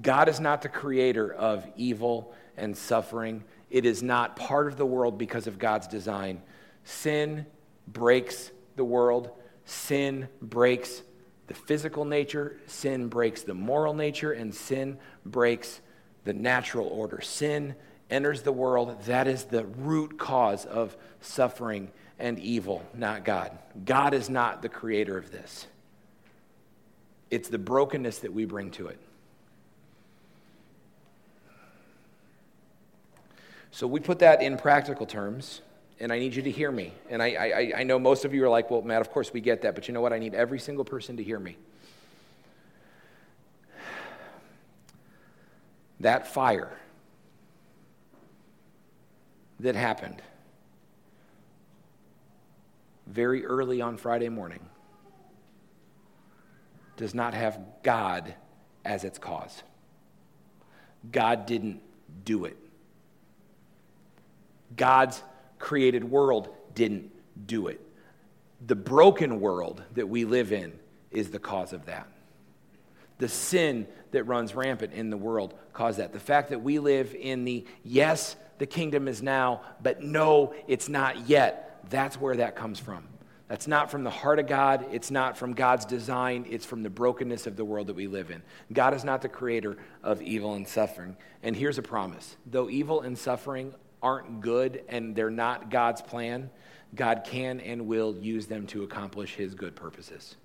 [0.00, 3.44] God is not the creator of evil and suffering.
[3.68, 6.40] It is not part of the world because of God's design.
[6.84, 7.44] Sin
[7.86, 9.30] breaks the world.
[9.66, 11.02] Sin breaks
[11.48, 15.80] the physical nature, sin breaks the moral nature, and sin breaks
[16.24, 17.20] the natural order.
[17.20, 17.74] Sin
[18.08, 23.58] enters the world, that is the root cause of suffering and evil, not God.
[23.84, 25.66] God is not the creator of this.
[27.30, 28.98] It's the brokenness that we bring to it.
[33.72, 35.60] So we put that in practical terms,
[35.98, 36.92] and I need you to hear me.
[37.08, 39.40] And I, I, I know most of you are like, well, Matt, of course we
[39.40, 40.12] get that, but you know what?
[40.12, 41.56] I need every single person to hear me.
[46.00, 46.76] That fire
[49.60, 50.20] that happened
[53.06, 54.60] very early on Friday morning
[56.98, 58.34] does not have God
[58.84, 59.62] as its cause.
[61.10, 61.80] God didn't
[62.24, 62.56] do it.
[64.76, 65.22] God's
[65.66, 67.10] created world didn't
[67.44, 67.80] do it.
[68.64, 70.72] The broken world that we live in
[71.10, 72.06] is the cause of that.
[73.18, 76.12] The sin that runs rampant in the world caused that.
[76.12, 80.88] The fact that we live in the yes, the kingdom is now, but no, it's
[80.88, 83.02] not yet, that's where that comes from.
[83.48, 84.86] That's not from the heart of God.
[84.92, 86.46] It's not from God's design.
[86.48, 88.40] It's from the brokenness of the world that we live in.
[88.72, 91.16] God is not the creator of evil and suffering.
[91.42, 96.50] And here's a promise though evil and suffering aren't good and they're not God's plan,
[96.94, 100.36] God can and will use them to accomplish his good purposes.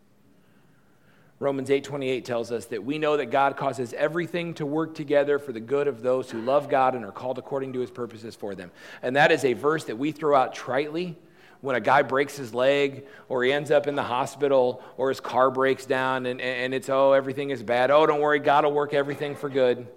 [1.40, 5.52] Romans 8:28 tells us that we know that God causes everything to work together for
[5.52, 8.54] the good of those who love God and are called according to his purposes for
[8.54, 8.70] them.
[9.02, 11.16] And that is a verse that we throw out tritely
[11.62, 15.20] when a guy breaks his leg or he ends up in the hospital or his
[15.20, 17.90] car breaks down and, and it's, oh, everything is bad.
[17.90, 19.88] Oh, don't worry, God will work everything for good.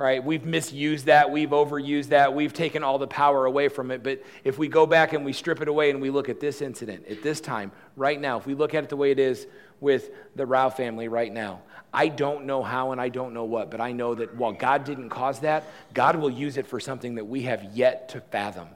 [0.00, 0.24] Right?
[0.24, 1.30] We've misused that.
[1.30, 2.34] We've overused that.
[2.34, 4.02] We've taken all the power away from it.
[4.02, 6.62] But if we go back and we strip it away and we look at this
[6.62, 9.46] incident, at this time, right now, if we look at it the way it is
[9.78, 11.60] with the Rao family right now,
[11.92, 14.84] I don't know how and I don't know what, but I know that while God
[14.84, 18.68] didn't cause that, God will use it for something that we have yet to fathom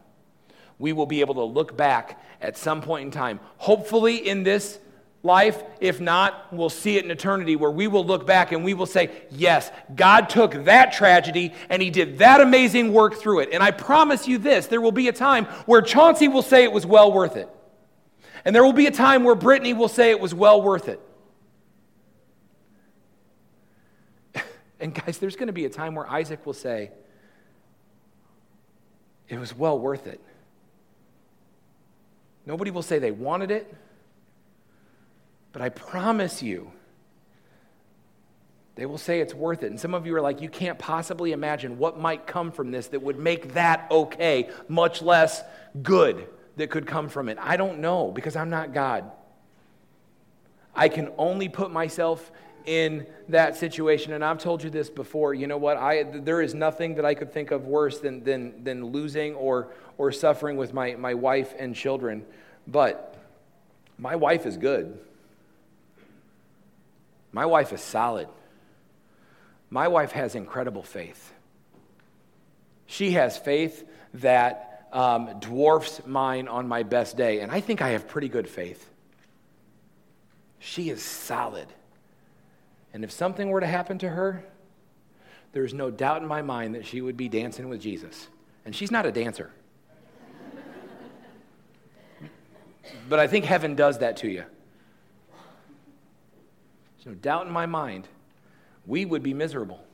[0.79, 4.79] we will be able to look back at some point in time, hopefully in this
[5.25, 5.63] life.
[5.81, 8.87] If not, we'll see it in eternity where we will look back and we will
[8.87, 13.49] say, Yes, God took that tragedy and He did that amazing work through it.
[13.53, 16.73] And I promise you this there will be a time where Chauncey will say it
[16.73, 17.49] was well worth it.
[18.45, 21.01] And there will be a time where Brittany will say it was well worth it.
[24.81, 26.91] And guys, there's going to be a time where Isaac will say,
[29.29, 30.21] It was well worth it.
[32.47, 33.75] Nobody will say they wanted it,
[35.55, 36.73] but I promise you,
[38.75, 39.71] they will say it's worth it.
[39.71, 42.89] And some of you are like, you can't possibly imagine what might come from this
[42.89, 45.45] that would make that okay, much less
[45.81, 47.39] good that could come from it.
[47.41, 49.13] I don't know because I'm not God.
[50.75, 52.33] I can only put myself
[52.67, 54.13] in that situation.
[54.13, 55.35] And I've told you this before.
[55.35, 55.77] You know what?
[55.77, 59.69] I, there is nothing that I could think of worse than, than, than losing or,
[59.99, 62.27] or suffering with my, my wife and children.
[62.67, 63.17] But
[63.99, 64.99] my wife is good.
[67.35, 68.29] My wife is solid.
[69.69, 71.33] My wife has incredible faith.
[72.87, 77.41] She has faith that um, dwarfs mine on my best day.
[77.41, 78.89] And I think I have pretty good faith.
[80.61, 81.67] She is solid.
[82.93, 84.45] And if something were to happen to her,
[85.51, 88.29] there's no doubt in my mind that she would be dancing with Jesus.
[88.65, 89.51] And she's not a dancer.
[93.09, 94.45] but I think heaven does that to you.
[97.05, 98.09] There's no doubt in my mind,
[98.87, 99.85] we would be miserable.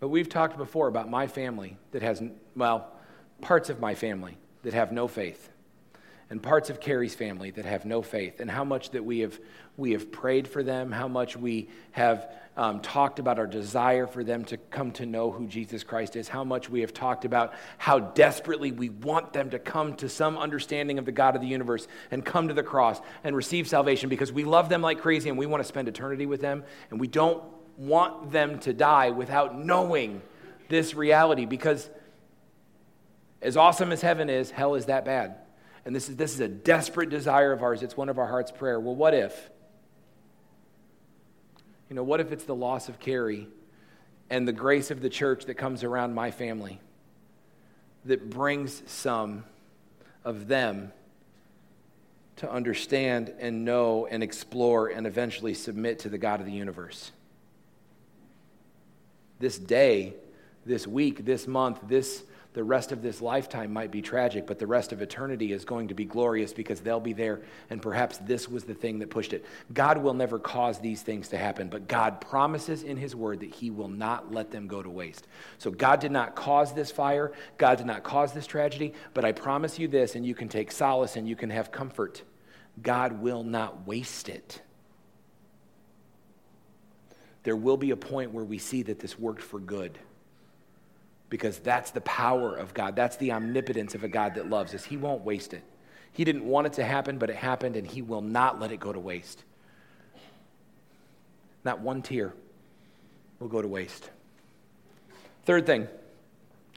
[0.00, 2.22] But we've talked before about my family that has,
[2.56, 2.92] well,
[3.40, 5.50] parts of my family that have no faith
[6.30, 9.38] and parts of Carrie's family that have no faith, and how much that we have,
[9.76, 14.22] we have prayed for them, how much we have um, talked about our desire for
[14.22, 17.52] them to come to know who Jesus Christ is, how much we have talked about
[17.78, 21.48] how desperately we want them to come to some understanding of the God of the
[21.48, 25.28] universe and come to the cross and receive salvation because we love them like crazy
[25.28, 27.42] and we want to spend eternity with them, and we don't
[27.76, 30.22] want them to die without knowing
[30.68, 31.90] this reality because
[33.42, 35.36] as awesome as heaven is, hell is that bad.
[35.84, 37.82] And this is, this is a desperate desire of ours.
[37.82, 38.80] It's one of our heart's prayer.
[38.80, 39.50] Well, what if?
[41.94, 43.46] You know, what if it's the loss of Carrie
[44.28, 46.80] and the grace of the church that comes around my family
[48.04, 49.44] that brings some
[50.24, 50.90] of them
[52.34, 57.12] to understand and know and explore and eventually submit to the God of the universe?
[59.38, 60.14] This day,
[60.66, 62.24] this week, this month, this
[62.54, 65.88] the rest of this lifetime might be tragic, but the rest of eternity is going
[65.88, 69.32] to be glorious because they'll be there, and perhaps this was the thing that pushed
[69.32, 69.44] it.
[69.72, 73.50] God will never cause these things to happen, but God promises in His Word that
[73.50, 75.26] He will not let them go to waste.
[75.58, 79.32] So God did not cause this fire, God did not cause this tragedy, but I
[79.32, 82.22] promise you this, and you can take solace and you can have comfort
[82.82, 84.60] God will not waste it.
[87.44, 89.98] There will be a point where we see that this worked for good
[91.34, 92.94] because that's the power of God.
[92.94, 94.84] That's the omnipotence of a God that loves us.
[94.84, 95.64] He won't waste it.
[96.12, 98.78] He didn't want it to happen, but it happened, and He will not let it
[98.78, 99.42] go to waste.
[101.64, 102.32] Not one tear
[103.40, 104.10] will go to waste.
[105.44, 105.88] Third thing,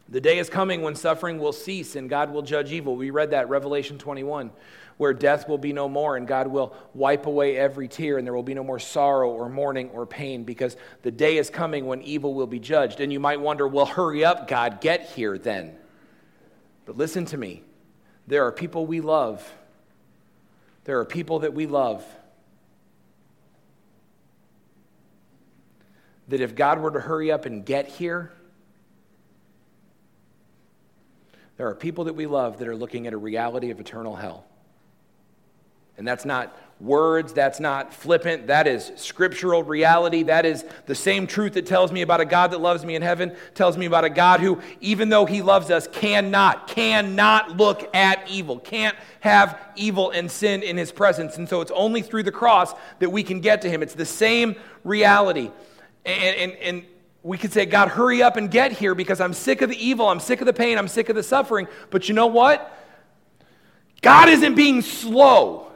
[0.09, 2.95] the day is coming when suffering will cease and God will judge evil.
[2.95, 4.51] We read that Revelation 21
[4.97, 8.33] where death will be no more and God will wipe away every tear and there
[8.33, 12.01] will be no more sorrow or mourning or pain because the day is coming when
[12.01, 12.99] evil will be judged.
[12.99, 15.75] And you might wonder, well, hurry up, God, get here then.
[16.85, 17.63] But listen to me.
[18.25, 19.53] There are people we love.
[20.85, 22.03] There are people that we love.
[26.27, 28.31] That if God were to hurry up and get here,
[31.57, 34.45] there are people that we love that are looking at a reality of eternal hell.
[35.97, 40.21] And that's not words, that's not flippant, that is scriptural reality.
[40.21, 43.01] That is the same truth that tells me about a God that loves me in
[43.01, 47.95] heaven, tells me about a God who, even though he loves us, cannot, cannot look
[47.95, 51.37] at evil, can't have evil and sin in his presence.
[51.37, 53.81] And so it's only through the cross that we can get to him.
[53.81, 55.49] It's the same reality.
[56.05, 56.85] And, and, and
[57.27, 60.07] we could say, God, hurry up and get here because I'm sick of the evil,
[60.07, 61.67] I'm sick of the pain, I'm sick of the suffering.
[61.89, 62.73] But you know what?
[64.01, 65.69] God isn't being slow.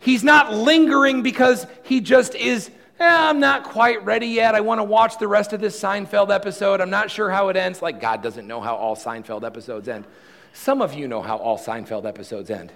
[0.00, 4.56] He's not lingering because he just is, eh, I'm not quite ready yet.
[4.56, 6.80] I want to watch the rest of this Seinfeld episode.
[6.80, 7.80] I'm not sure how it ends.
[7.80, 10.04] Like, God doesn't know how all Seinfeld episodes end.
[10.52, 12.72] Some of you know how all Seinfeld episodes end.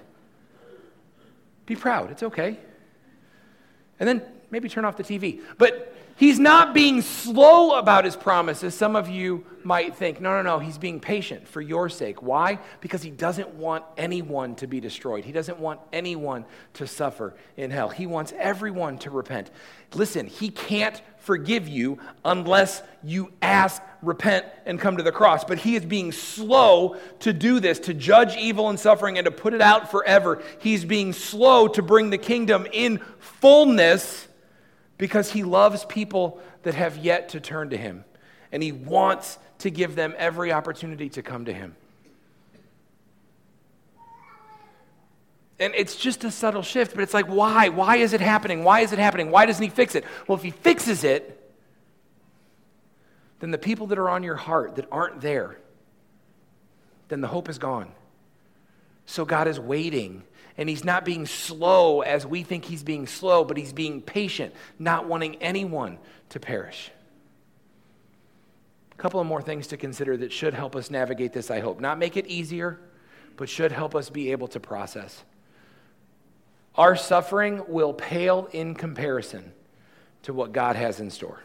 [1.66, 2.56] Be proud, it's okay.
[3.98, 4.22] And then
[4.52, 5.40] maybe turn off the TV.
[5.58, 8.74] But He's not being slow about his promises.
[8.74, 12.20] Some of you might think, no, no, no, he's being patient for your sake.
[12.20, 12.58] Why?
[12.82, 15.24] Because he doesn't want anyone to be destroyed.
[15.24, 16.44] He doesn't want anyone
[16.74, 17.88] to suffer in hell.
[17.88, 19.50] He wants everyone to repent.
[19.94, 25.44] Listen, he can't forgive you unless you ask, repent, and come to the cross.
[25.44, 29.30] But he is being slow to do this, to judge evil and suffering and to
[29.30, 30.42] put it out forever.
[30.58, 34.28] He's being slow to bring the kingdom in fullness
[35.00, 38.04] because he loves people that have yet to turn to him.
[38.52, 41.74] And he wants to give them every opportunity to come to him.
[45.58, 47.70] And it's just a subtle shift, but it's like, why?
[47.70, 48.62] Why is it happening?
[48.62, 49.30] Why is it happening?
[49.30, 50.04] Why doesn't he fix it?
[50.28, 51.50] Well, if he fixes it,
[53.40, 55.56] then the people that are on your heart that aren't there,
[57.08, 57.90] then the hope is gone.
[59.06, 60.24] So God is waiting
[60.60, 64.54] and he's not being slow as we think he's being slow, but he's being patient,
[64.78, 65.98] not wanting anyone
[66.28, 66.90] to perish.
[68.92, 71.80] A couple of more things to consider that should help us navigate this, I hope.
[71.80, 72.78] Not make it easier,
[73.38, 75.24] but should help us be able to process.
[76.74, 79.52] Our suffering will pale in comparison
[80.24, 81.40] to what God has in store.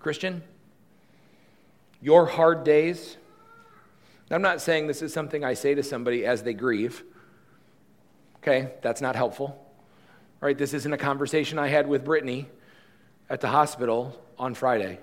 [0.00, 0.42] Christian,
[2.02, 3.16] your hard days,
[4.30, 7.02] I'm not saying this is something I say to somebody as they grieve.
[8.42, 9.66] Okay, that's not helpful.
[10.40, 10.56] Right?
[10.56, 12.48] This isn't a conversation I had with Brittany
[13.28, 14.98] at the hospital on Friday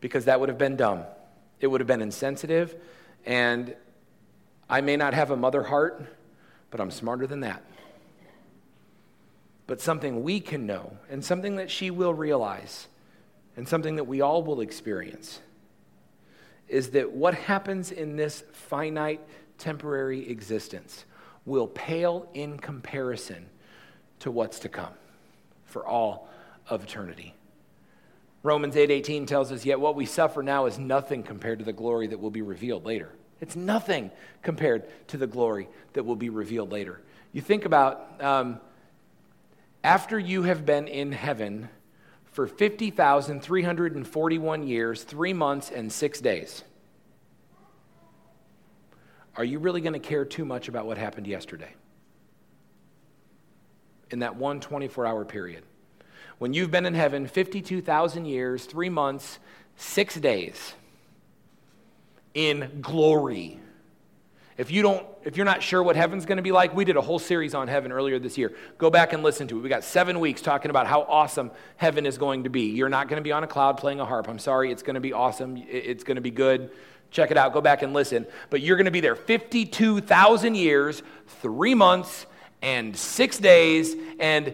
[0.00, 1.04] because that would have been dumb.
[1.60, 2.74] It would have been insensitive,
[3.24, 3.74] and
[4.68, 6.04] I may not have a mother heart,
[6.70, 7.62] but I'm smarter than that.
[9.66, 12.88] But something we can know, and something that she will realize,
[13.56, 15.40] and something that we all will experience,
[16.68, 19.20] is that what happens in this finite,
[19.56, 21.04] temporary existence
[21.46, 23.46] will pale in comparison
[24.20, 24.92] to what's to come
[25.64, 26.28] for all
[26.68, 27.34] of eternity.
[28.42, 32.06] Romans 8:18 tells us yet what we suffer now is nothing compared to the glory
[32.06, 33.10] that will be revealed later.
[33.40, 34.10] It's nothing
[34.42, 37.00] compared to the glory that will be revealed later.
[37.32, 38.60] You think about um,
[39.82, 41.68] after you have been in heaven
[42.32, 46.64] for 50,341 years, three months, and six days.
[49.36, 51.72] Are you really going to care too much about what happened yesterday?
[54.10, 55.64] In that one 24 hour period.
[56.38, 59.38] When you've been in heaven 52,000 years, three months,
[59.76, 60.74] six days
[62.34, 63.60] in glory.
[64.56, 66.96] If you don't, if you're not sure what heaven's going to be like, we did
[66.96, 68.52] a whole series on heaven earlier this year.
[68.78, 69.62] Go back and listen to it.
[69.62, 72.66] We got seven weeks talking about how awesome heaven is going to be.
[72.66, 74.28] You're not going to be on a cloud playing a harp.
[74.28, 75.56] I'm sorry, it's going to be awesome.
[75.56, 76.70] It's going to be good
[77.14, 78.26] Check it out, go back and listen.
[78.50, 81.00] But you're going to be there 52,000 years,
[81.40, 82.26] three months,
[82.60, 84.52] and six days, and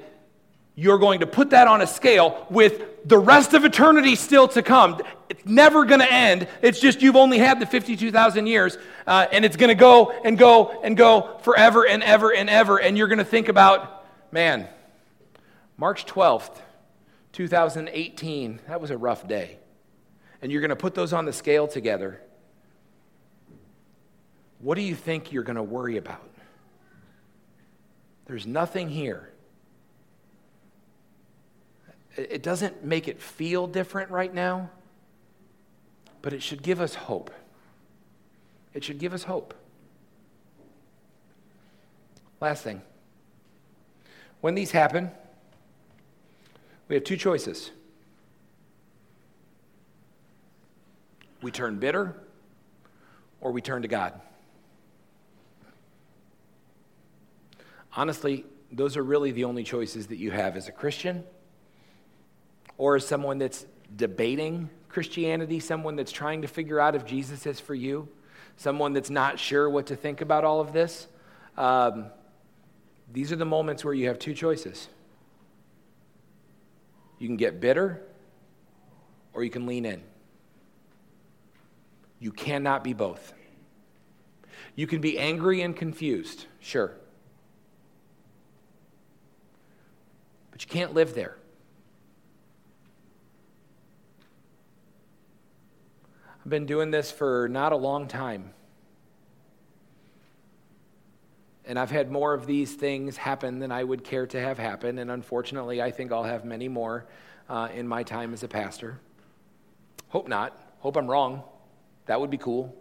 [0.75, 4.61] you're going to put that on a scale with the rest of eternity still to
[4.61, 5.01] come.
[5.31, 6.49] It's never going to end.
[6.61, 10.37] It's just you've only had the 52,000 years, uh, and it's going to go and
[10.37, 12.79] go and go forever and ever and ever.
[12.79, 14.69] And you're going to think about, man,
[15.79, 16.61] March 12th,
[17.33, 19.57] 2018, that was a rough day.
[20.43, 22.21] And you're going to put those on the scale together.
[24.61, 26.29] What do you think you're going to worry about?
[28.27, 29.31] There's nothing here
[32.17, 34.71] it doesn't make it feel different right now,
[36.23, 37.31] but it should give us hope.
[38.75, 39.55] It should give us hope.
[42.41, 42.83] Last thing.
[44.41, 45.11] When these happen,
[46.89, 47.71] we have two choices.
[51.43, 52.15] We turn bitter
[53.41, 54.21] or we turn to God.
[57.95, 61.25] Honestly, those are really the only choices that you have as a Christian
[62.79, 63.67] or as someone that's
[63.97, 68.09] debating Christianity, someone that's trying to figure out if Jesus is for you,
[68.57, 71.07] someone that's not sure what to think about all of this,
[71.57, 72.07] um,
[73.13, 74.89] these are the moments where you have two choices.
[77.19, 78.03] You can get bitter
[79.33, 80.03] or you can lean in.
[82.19, 83.33] You cannot be both.
[84.75, 86.93] You can be angry and confused, sure.
[90.61, 91.37] But you can't live there.
[96.45, 98.51] I've been doing this for not a long time.
[101.65, 104.99] And I've had more of these things happen than I would care to have happen.
[104.99, 107.07] And unfortunately, I think I'll have many more
[107.49, 109.01] uh, in my time as a pastor.
[110.11, 110.59] Hope not.
[110.81, 111.43] Hope I'm wrong.
[112.05, 112.77] That would be cool.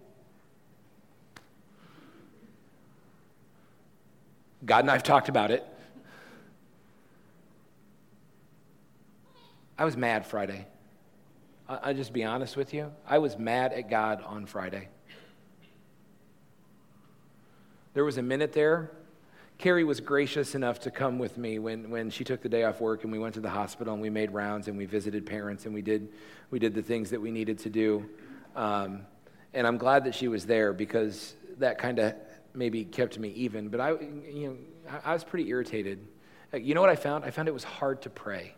[4.65, 5.65] God and I have talked about it.
[9.79, 10.67] I was mad Friday.
[11.69, 12.91] I'll just be honest with you.
[13.07, 14.89] I was mad at God on Friday.
[17.93, 18.91] There was a minute there.
[19.57, 22.81] Carrie was gracious enough to come with me when, when she took the day off
[22.81, 25.65] work and we went to the hospital and we made rounds and we visited parents
[25.65, 26.09] and we did,
[26.51, 28.03] we did the things that we needed to do.
[28.57, 29.03] Um,
[29.53, 32.15] and I'm glad that she was there because that kind of
[32.53, 33.69] maybe kept me even.
[33.69, 34.57] But I, you know,
[35.05, 36.05] I, I was pretty irritated.
[36.53, 37.23] You know what I found?
[37.23, 38.55] I found it was hard to pray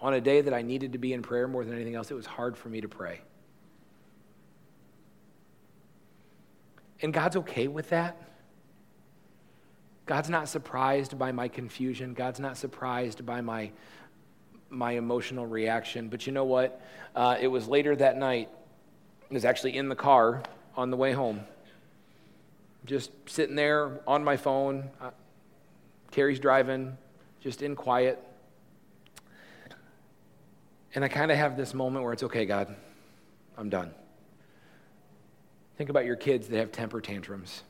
[0.00, 2.14] on a day that I needed to be in prayer more than anything else, it
[2.14, 3.20] was hard for me to pray.
[7.02, 8.16] And God's okay with that.
[10.06, 12.14] God's not surprised by my confusion.
[12.14, 13.70] God's not surprised by my,
[14.68, 16.08] my emotional reaction.
[16.08, 16.80] But you know what?
[17.14, 18.48] Uh, it was later that night.
[19.30, 20.42] I was actually in the car
[20.76, 21.40] on the way home.
[22.86, 24.90] Just sitting there on my phone.
[25.00, 25.10] Uh,
[26.10, 26.96] Carrie's driving,
[27.40, 28.18] just in quiet.
[30.94, 32.74] And I kind of have this moment where it's okay, God,
[33.56, 33.92] I'm done.
[35.76, 37.62] Think about your kids that have temper tantrums.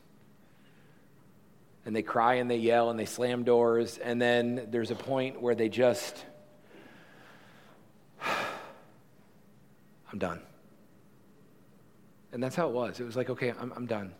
[1.85, 5.41] And they cry and they yell and they slam doors, and then there's a point
[5.41, 6.25] where they just,
[10.11, 10.41] I'm done.
[12.33, 12.99] And that's how it was.
[12.99, 14.13] It was like, okay, I'm, I'm done.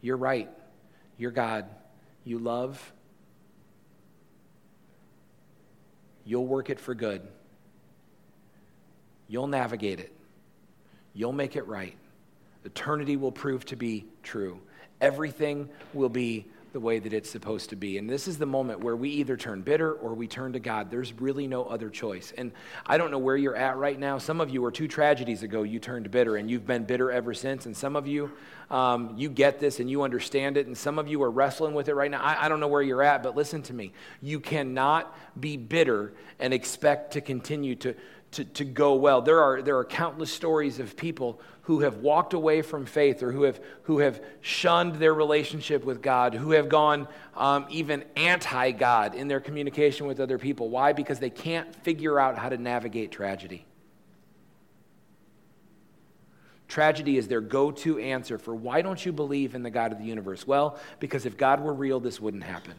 [0.00, 0.50] You're right.
[1.16, 1.66] You're God.
[2.24, 2.92] You love.
[6.24, 7.26] You'll work it for good.
[9.28, 10.12] You'll navigate it,
[11.12, 11.96] you'll make it right.
[12.64, 14.58] Eternity will prove to be true.
[15.00, 17.98] Everything will be the way that it's supposed to be.
[17.98, 20.90] And this is the moment where we either turn bitter or we turn to God.
[20.90, 22.32] There's really no other choice.
[22.36, 22.50] And
[22.84, 24.18] I don't know where you're at right now.
[24.18, 27.32] Some of you were two tragedies ago, you turned bitter and you've been bitter ever
[27.32, 27.66] since.
[27.66, 28.32] And some of you,
[28.72, 30.66] um, you get this and you understand it.
[30.66, 32.20] And some of you are wrestling with it right now.
[32.20, 33.92] I, I don't know where you're at, but listen to me.
[34.20, 37.94] You cannot be bitter and expect to continue to,
[38.34, 39.22] to, to go well.
[39.22, 43.32] There are, there are countless stories of people who have walked away from faith or
[43.32, 48.70] who have, who have shunned their relationship with God, who have gone um, even anti
[48.72, 50.68] God in their communication with other people.
[50.68, 50.92] Why?
[50.92, 53.64] Because they can't figure out how to navigate tragedy.
[56.68, 59.98] Tragedy is their go to answer for why don't you believe in the God of
[59.98, 60.46] the universe?
[60.46, 62.74] Well, because if God were real, this wouldn't happen.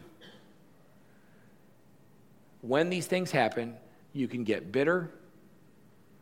[2.61, 3.75] When these things happen,
[4.11, 5.11] you can get bitter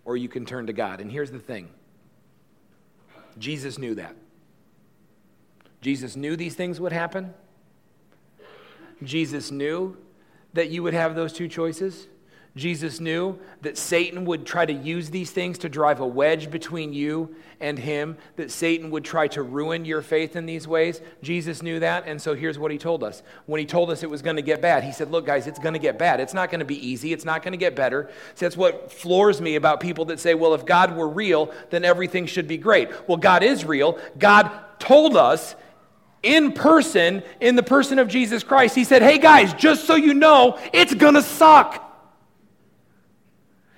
[0.06, 1.00] or you can turn to God.
[1.00, 1.70] And here's the thing
[3.38, 4.16] Jesus knew that.
[5.82, 7.34] Jesus knew these things would happen.
[9.04, 9.98] Jesus knew
[10.54, 12.08] that you would have those two choices.
[12.56, 16.94] Jesus knew that Satan would try to use these things to drive a wedge between
[16.94, 21.02] you and him, that Satan would try to ruin your faith in these ways.
[21.24, 23.24] Jesus knew that, and so here's what he told us.
[23.48, 25.58] When he told us it was going to get bad, he said, Look, guys, it's
[25.58, 26.20] going to get bad.
[26.20, 27.12] It's not going to be easy.
[27.12, 28.12] It's not going to get better.
[28.38, 32.28] That's what floors me about people that say, Well, if God were real, then everything
[32.28, 32.90] should be great.
[33.08, 33.98] Well, God is real.
[34.20, 35.56] God told us
[36.22, 40.14] in person, in the person of Jesus Christ, he said, Hey, guys, just so you
[40.14, 41.90] know, it's going to suck.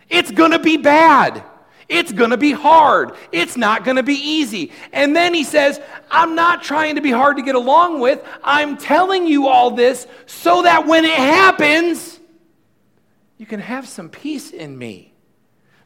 [0.09, 1.43] It's going to be bad.
[1.87, 3.11] It's going to be hard.
[3.31, 4.71] It's not going to be easy.
[4.91, 5.79] And then he says,
[6.09, 8.23] I'm not trying to be hard to get along with.
[8.43, 12.19] I'm telling you all this so that when it happens,
[13.37, 15.13] you can have some peace in me.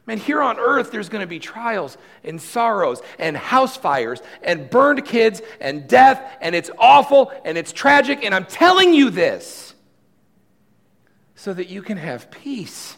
[0.06, 4.70] Man, here on earth, there's going to be trials and sorrows and house fires and
[4.70, 8.24] burned kids and death, and it's awful and it's tragic.
[8.24, 9.74] And I'm telling you this
[11.34, 12.96] so that you can have peace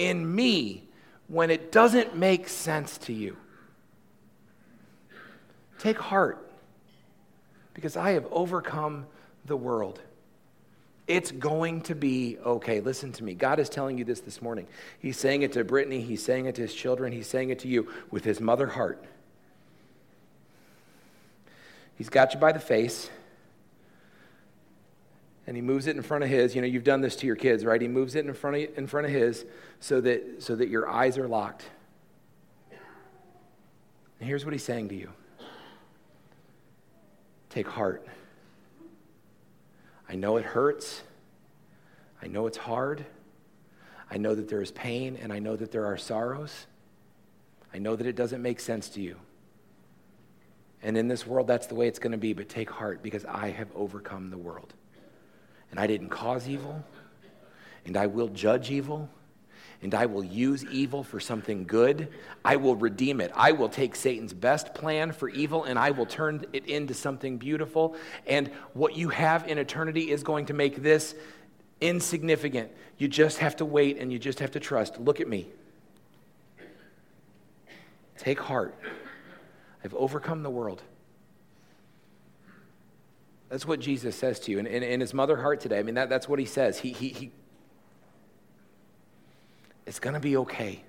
[0.00, 0.82] in me
[1.28, 3.36] when it doesn't make sense to you.
[5.78, 6.50] Take heart,
[7.74, 9.06] because I have overcome
[9.44, 10.00] the world.
[11.06, 12.80] It's going to be okay.
[12.80, 13.34] Listen to me.
[13.34, 14.66] God is telling you this this morning.
[15.00, 17.68] He's saying it to Brittany, He's saying it to His children, He's saying it to
[17.68, 19.04] you with His mother heart.
[21.98, 23.10] He's got you by the face
[25.50, 26.54] and he moves it in front of his.
[26.54, 27.82] You know, you've done this to your kids, right?
[27.82, 29.44] He moves it in front of, in front of his
[29.80, 31.64] so that, so that your eyes are locked.
[32.70, 35.10] And here's what he's saying to you
[37.48, 38.06] Take heart.
[40.08, 41.02] I know it hurts.
[42.22, 43.04] I know it's hard.
[44.08, 46.66] I know that there is pain, and I know that there are sorrows.
[47.74, 49.16] I know that it doesn't make sense to you.
[50.80, 53.24] And in this world, that's the way it's going to be, but take heart because
[53.24, 54.74] I have overcome the world
[55.70, 56.84] and I didn't cause evil,
[57.84, 59.08] and I will judge evil,
[59.82, 62.08] and I will use evil for something good.
[62.44, 63.32] I will redeem it.
[63.34, 67.38] I will take Satan's best plan for evil and I will turn it into something
[67.38, 67.96] beautiful.
[68.26, 71.14] And what you have in eternity is going to make this
[71.80, 72.70] insignificant.
[72.98, 75.00] You just have to wait and you just have to trust.
[75.00, 75.48] Look at me.
[78.18, 78.74] Take heart.
[79.82, 80.82] I've overcome the world.
[83.50, 84.60] That's what Jesus says to you.
[84.60, 86.78] And in, his mother heart today, I mean, that, that's what he says.
[86.78, 87.30] He, he, he,
[89.86, 90.84] it's going to be okay.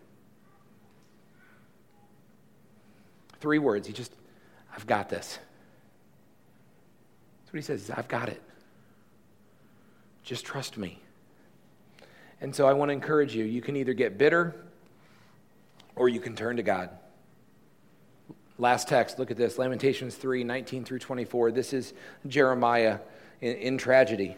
[3.39, 3.88] Three words.
[3.88, 4.14] He just,
[4.76, 5.39] I've got this.
[7.41, 7.89] That's what he says.
[7.89, 8.41] I've got it.
[10.24, 11.01] Just trust me.
[12.41, 13.43] And so I want to encourage you.
[13.43, 14.55] You can either get bitter
[15.95, 16.91] or you can turn to God.
[18.62, 21.51] Last text, look at this Lamentations 3 19 through 24.
[21.51, 21.93] This is
[22.28, 22.99] Jeremiah
[23.41, 24.38] in, in tragedy.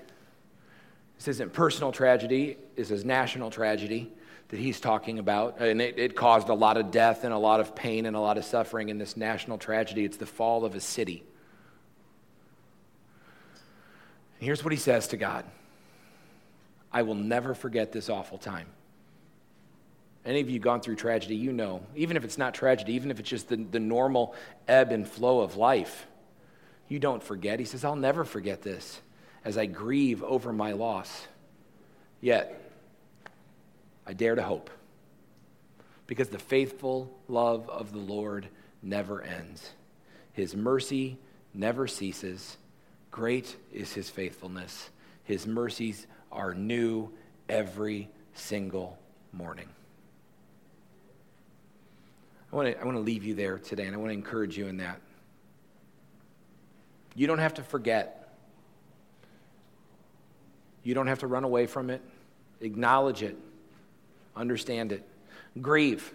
[1.18, 4.14] This isn't personal tragedy, this is national tragedy
[4.48, 5.60] that he's talking about.
[5.60, 8.20] And it, it, caused a lot of death and a lot of pain and a
[8.22, 10.06] lot of suffering in this national tragedy.
[10.06, 11.22] It's the fall of a city.
[14.40, 15.44] And here's what he says to God
[16.94, 18.68] I will never forget this awful time.
[20.26, 23.20] Any of you gone through tragedy, you know, even if it's not tragedy, even if
[23.20, 24.36] it's just the, the normal
[24.68, 26.08] ebb and flow of life,
[26.88, 27.60] you don't forget.
[27.60, 29.02] He says, I'll never forget this
[29.44, 31.28] as I grieve over my loss.
[32.22, 32.60] Yet,
[34.08, 34.70] I dare to hope
[36.08, 38.48] because the faithful love of the Lord
[38.82, 39.72] never ends.
[40.32, 41.18] His mercy
[41.54, 42.58] never ceases.
[43.12, 44.90] Great is his faithfulness.
[45.24, 47.12] His mercies are new
[47.48, 48.98] every single
[49.32, 49.68] morning.
[52.54, 54.56] I want to, I want to leave you there today, and I want to encourage
[54.56, 55.02] you in that.
[57.16, 58.30] You don't have to forget.
[60.84, 62.00] You don't have to run away from it.
[62.62, 63.36] Acknowledge it.
[64.36, 65.04] Understand it.
[65.60, 66.14] Grieve.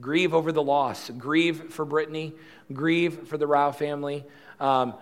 [0.00, 1.10] Grieve over the loss.
[1.10, 2.32] Grieve for Brittany.
[2.72, 4.24] Grieve for the Rao family.
[4.58, 4.94] Um,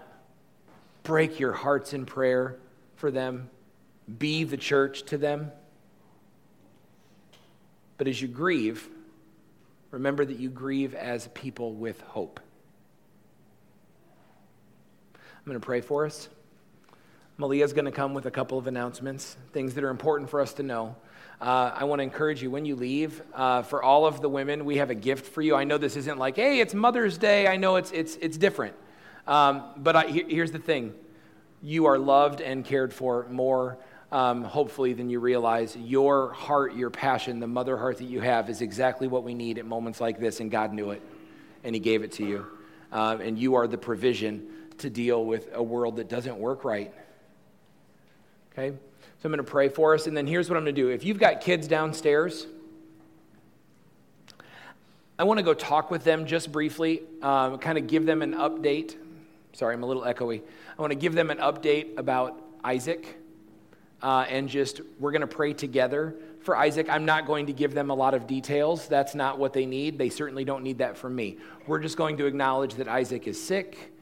[1.05, 2.57] break your hearts in prayer
[2.97, 3.51] for them.
[4.19, 5.53] Be the church to them.
[7.97, 8.89] But as you grieve,
[9.91, 12.41] remember that you grieve as people with hope.
[15.15, 16.29] I'm going to pray for us.
[17.37, 20.55] Malia's going to come with a couple of announcements, things that are important for us
[20.55, 20.97] to know.
[21.41, 24.65] Uh, I want to encourage you when you leave, uh, for all of the women,
[24.65, 25.55] we have a gift for you.
[25.57, 27.49] I know this isn't like, hey, it's Mother's Day.
[27.49, 28.75] I know it's, it's, it's different.
[29.27, 30.95] Um, but I, here's the thing
[31.61, 33.79] you are loved and cared for more
[34.15, 35.77] um, hopefully, then you realize.
[35.77, 39.59] Your heart, your passion, the mother heart that you have is exactly what we need
[39.59, 41.03] at moments like this, and God knew it,
[41.65, 42.47] and He gave it to you.
[42.93, 44.47] Um, and you are the provision
[44.79, 46.95] to deal with a world that doesn't work right.
[48.53, 48.71] Okay?
[48.71, 50.91] So I'm going to pray for us, and then here's what I'm going to do.
[50.91, 52.47] If you've got kids downstairs,
[55.19, 58.35] I want to go talk with them just briefly, um, kind of give them an
[58.35, 58.95] update.
[59.55, 60.41] Sorry, I'm a little echoey.
[60.79, 63.19] I want to give them an update about Isaac,
[64.05, 66.89] uh, and just we're going to pray together for Isaac.
[66.91, 68.87] I'm not going to give them a lot of details.
[68.87, 69.97] That's not what they need.
[69.97, 71.39] They certainly don't need that from me.
[71.67, 73.93] We're just going to acknowledge that Isaac is sick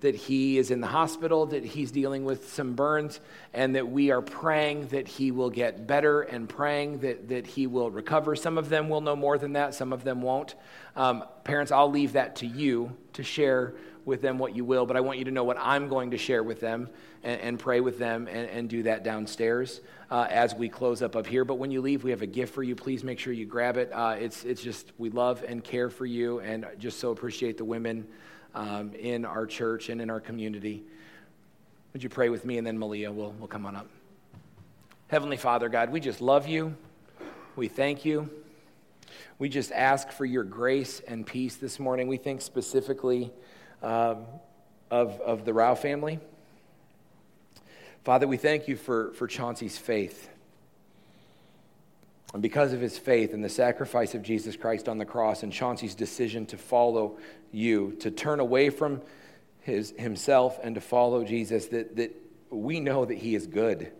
[0.00, 3.20] that he is in the hospital, that he's dealing with some burns,
[3.52, 7.66] and that we are praying that he will get better and praying that, that he
[7.66, 8.34] will recover.
[8.34, 10.54] Some of them will know more than that, some of them won't.
[10.96, 13.74] Um, parents, I'll leave that to you to share
[14.04, 16.18] with them what you will, but I want you to know what I'm going to
[16.18, 16.88] share with them
[17.22, 19.80] and, and pray with them and, and do that downstairs
[20.10, 21.44] uh, as we close up up here.
[21.44, 22.74] But when you leave, we have a gift for you.
[22.74, 23.90] Please make sure you grab it.
[23.92, 27.64] Uh, it's, it's just, we love and care for you and just so appreciate the
[27.64, 28.06] women
[28.54, 30.82] um, in our church and in our community.
[31.92, 33.88] Would you pray with me and then Malia will will come on up?
[35.08, 36.76] Heavenly Father, God, we just love you.
[37.56, 38.30] We thank you.
[39.40, 42.06] We just ask for your grace and peace this morning.
[42.06, 43.32] We think specifically
[43.82, 44.24] um,
[44.90, 46.18] of, of the Rao family.
[48.04, 50.28] Father, we thank you for, for Chauncey's faith.
[52.32, 55.52] And because of his faith and the sacrifice of Jesus Christ on the cross and
[55.52, 57.18] Chauncey's decision to follow
[57.52, 59.02] you, to turn away from
[59.62, 62.14] his, himself and to follow Jesus, that, that
[62.50, 63.92] we know that he is good.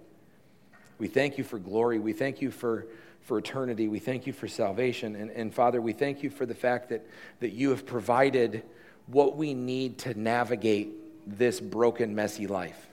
[0.98, 1.98] We thank you for glory.
[1.98, 2.86] We thank you for,
[3.22, 3.88] for eternity.
[3.88, 5.16] We thank you for salvation.
[5.16, 7.06] And, and Father, we thank you for the fact that,
[7.40, 8.62] that you have provided
[9.10, 10.92] what we need to navigate
[11.26, 12.88] this broken, messy life.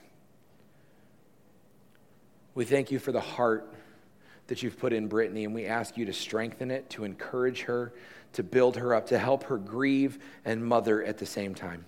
[2.54, 3.72] We thank you for the heart
[4.48, 7.92] that you've put in Brittany, and we ask you to strengthen it, to encourage her,
[8.32, 11.84] to build her up, to help her grieve and mother at the same time,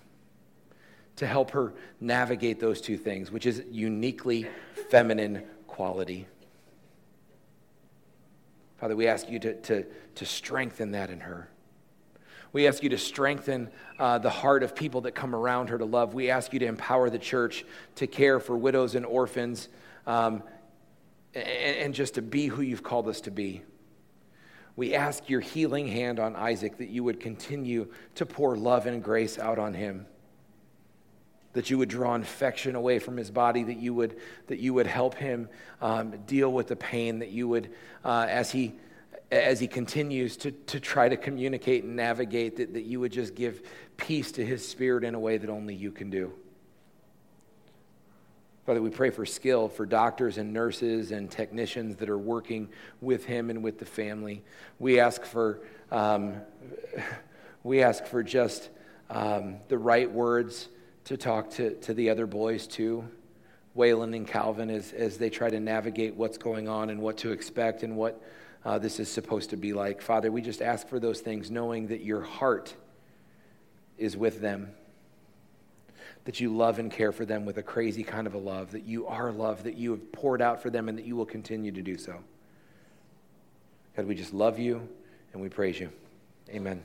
[1.17, 4.47] to help her navigate those two things, which is uniquely
[4.89, 6.27] feminine quality.
[8.77, 11.49] Father, we ask you to, to, to strengthen that in her.
[12.53, 15.85] We ask you to strengthen uh, the heart of people that come around her to
[15.85, 16.13] love.
[16.13, 19.69] We ask you to empower the church to care for widows and orphans
[20.05, 20.43] um,
[21.33, 23.61] and, and just to be who you've called us to be.
[24.75, 29.03] We ask your healing hand on Isaac that you would continue to pour love and
[29.03, 30.05] grace out on him.
[31.53, 34.87] That you would draw infection away from his body, that you would, that you would
[34.87, 35.49] help him
[35.81, 37.71] um, deal with the pain, that you would,
[38.05, 38.73] uh, as, he,
[39.31, 43.33] as he continues to, to try to communicate and navigate, that, that you would just
[43.33, 43.61] give
[43.95, 46.33] peace to his spirit in a way that only you can do.
[48.65, 52.69] Father, we pray for skill for doctors and nurses and technicians that are working
[52.99, 54.43] with him and with the family.
[54.79, 55.61] We ask for,
[55.91, 56.35] um,
[57.63, 58.69] we ask for just
[59.09, 60.69] um, the right words
[61.05, 63.03] to talk to, to the other boys too,
[63.75, 67.31] Waylon and Calvin, as, as they try to navigate what's going on and what to
[67.31, 68.21] expect and what
[68.63, 70.01] uh, this is supposed to be like.
[70.01, 72.75] Father, we just ask for those things, knowing that your heart
[73.97, 74.71] is with them
[76.25, 78.85] that you love and care for them with a crazy kind of a love, that
[78.85, 81.71] you are love, that you have poured out for them, and that you will continue
[81.71, 82.19] to do so.
[83.95, 84.87] God, we just love you
[85.33, 85.91] and we praise you.
[86.49, 86.83] Amen.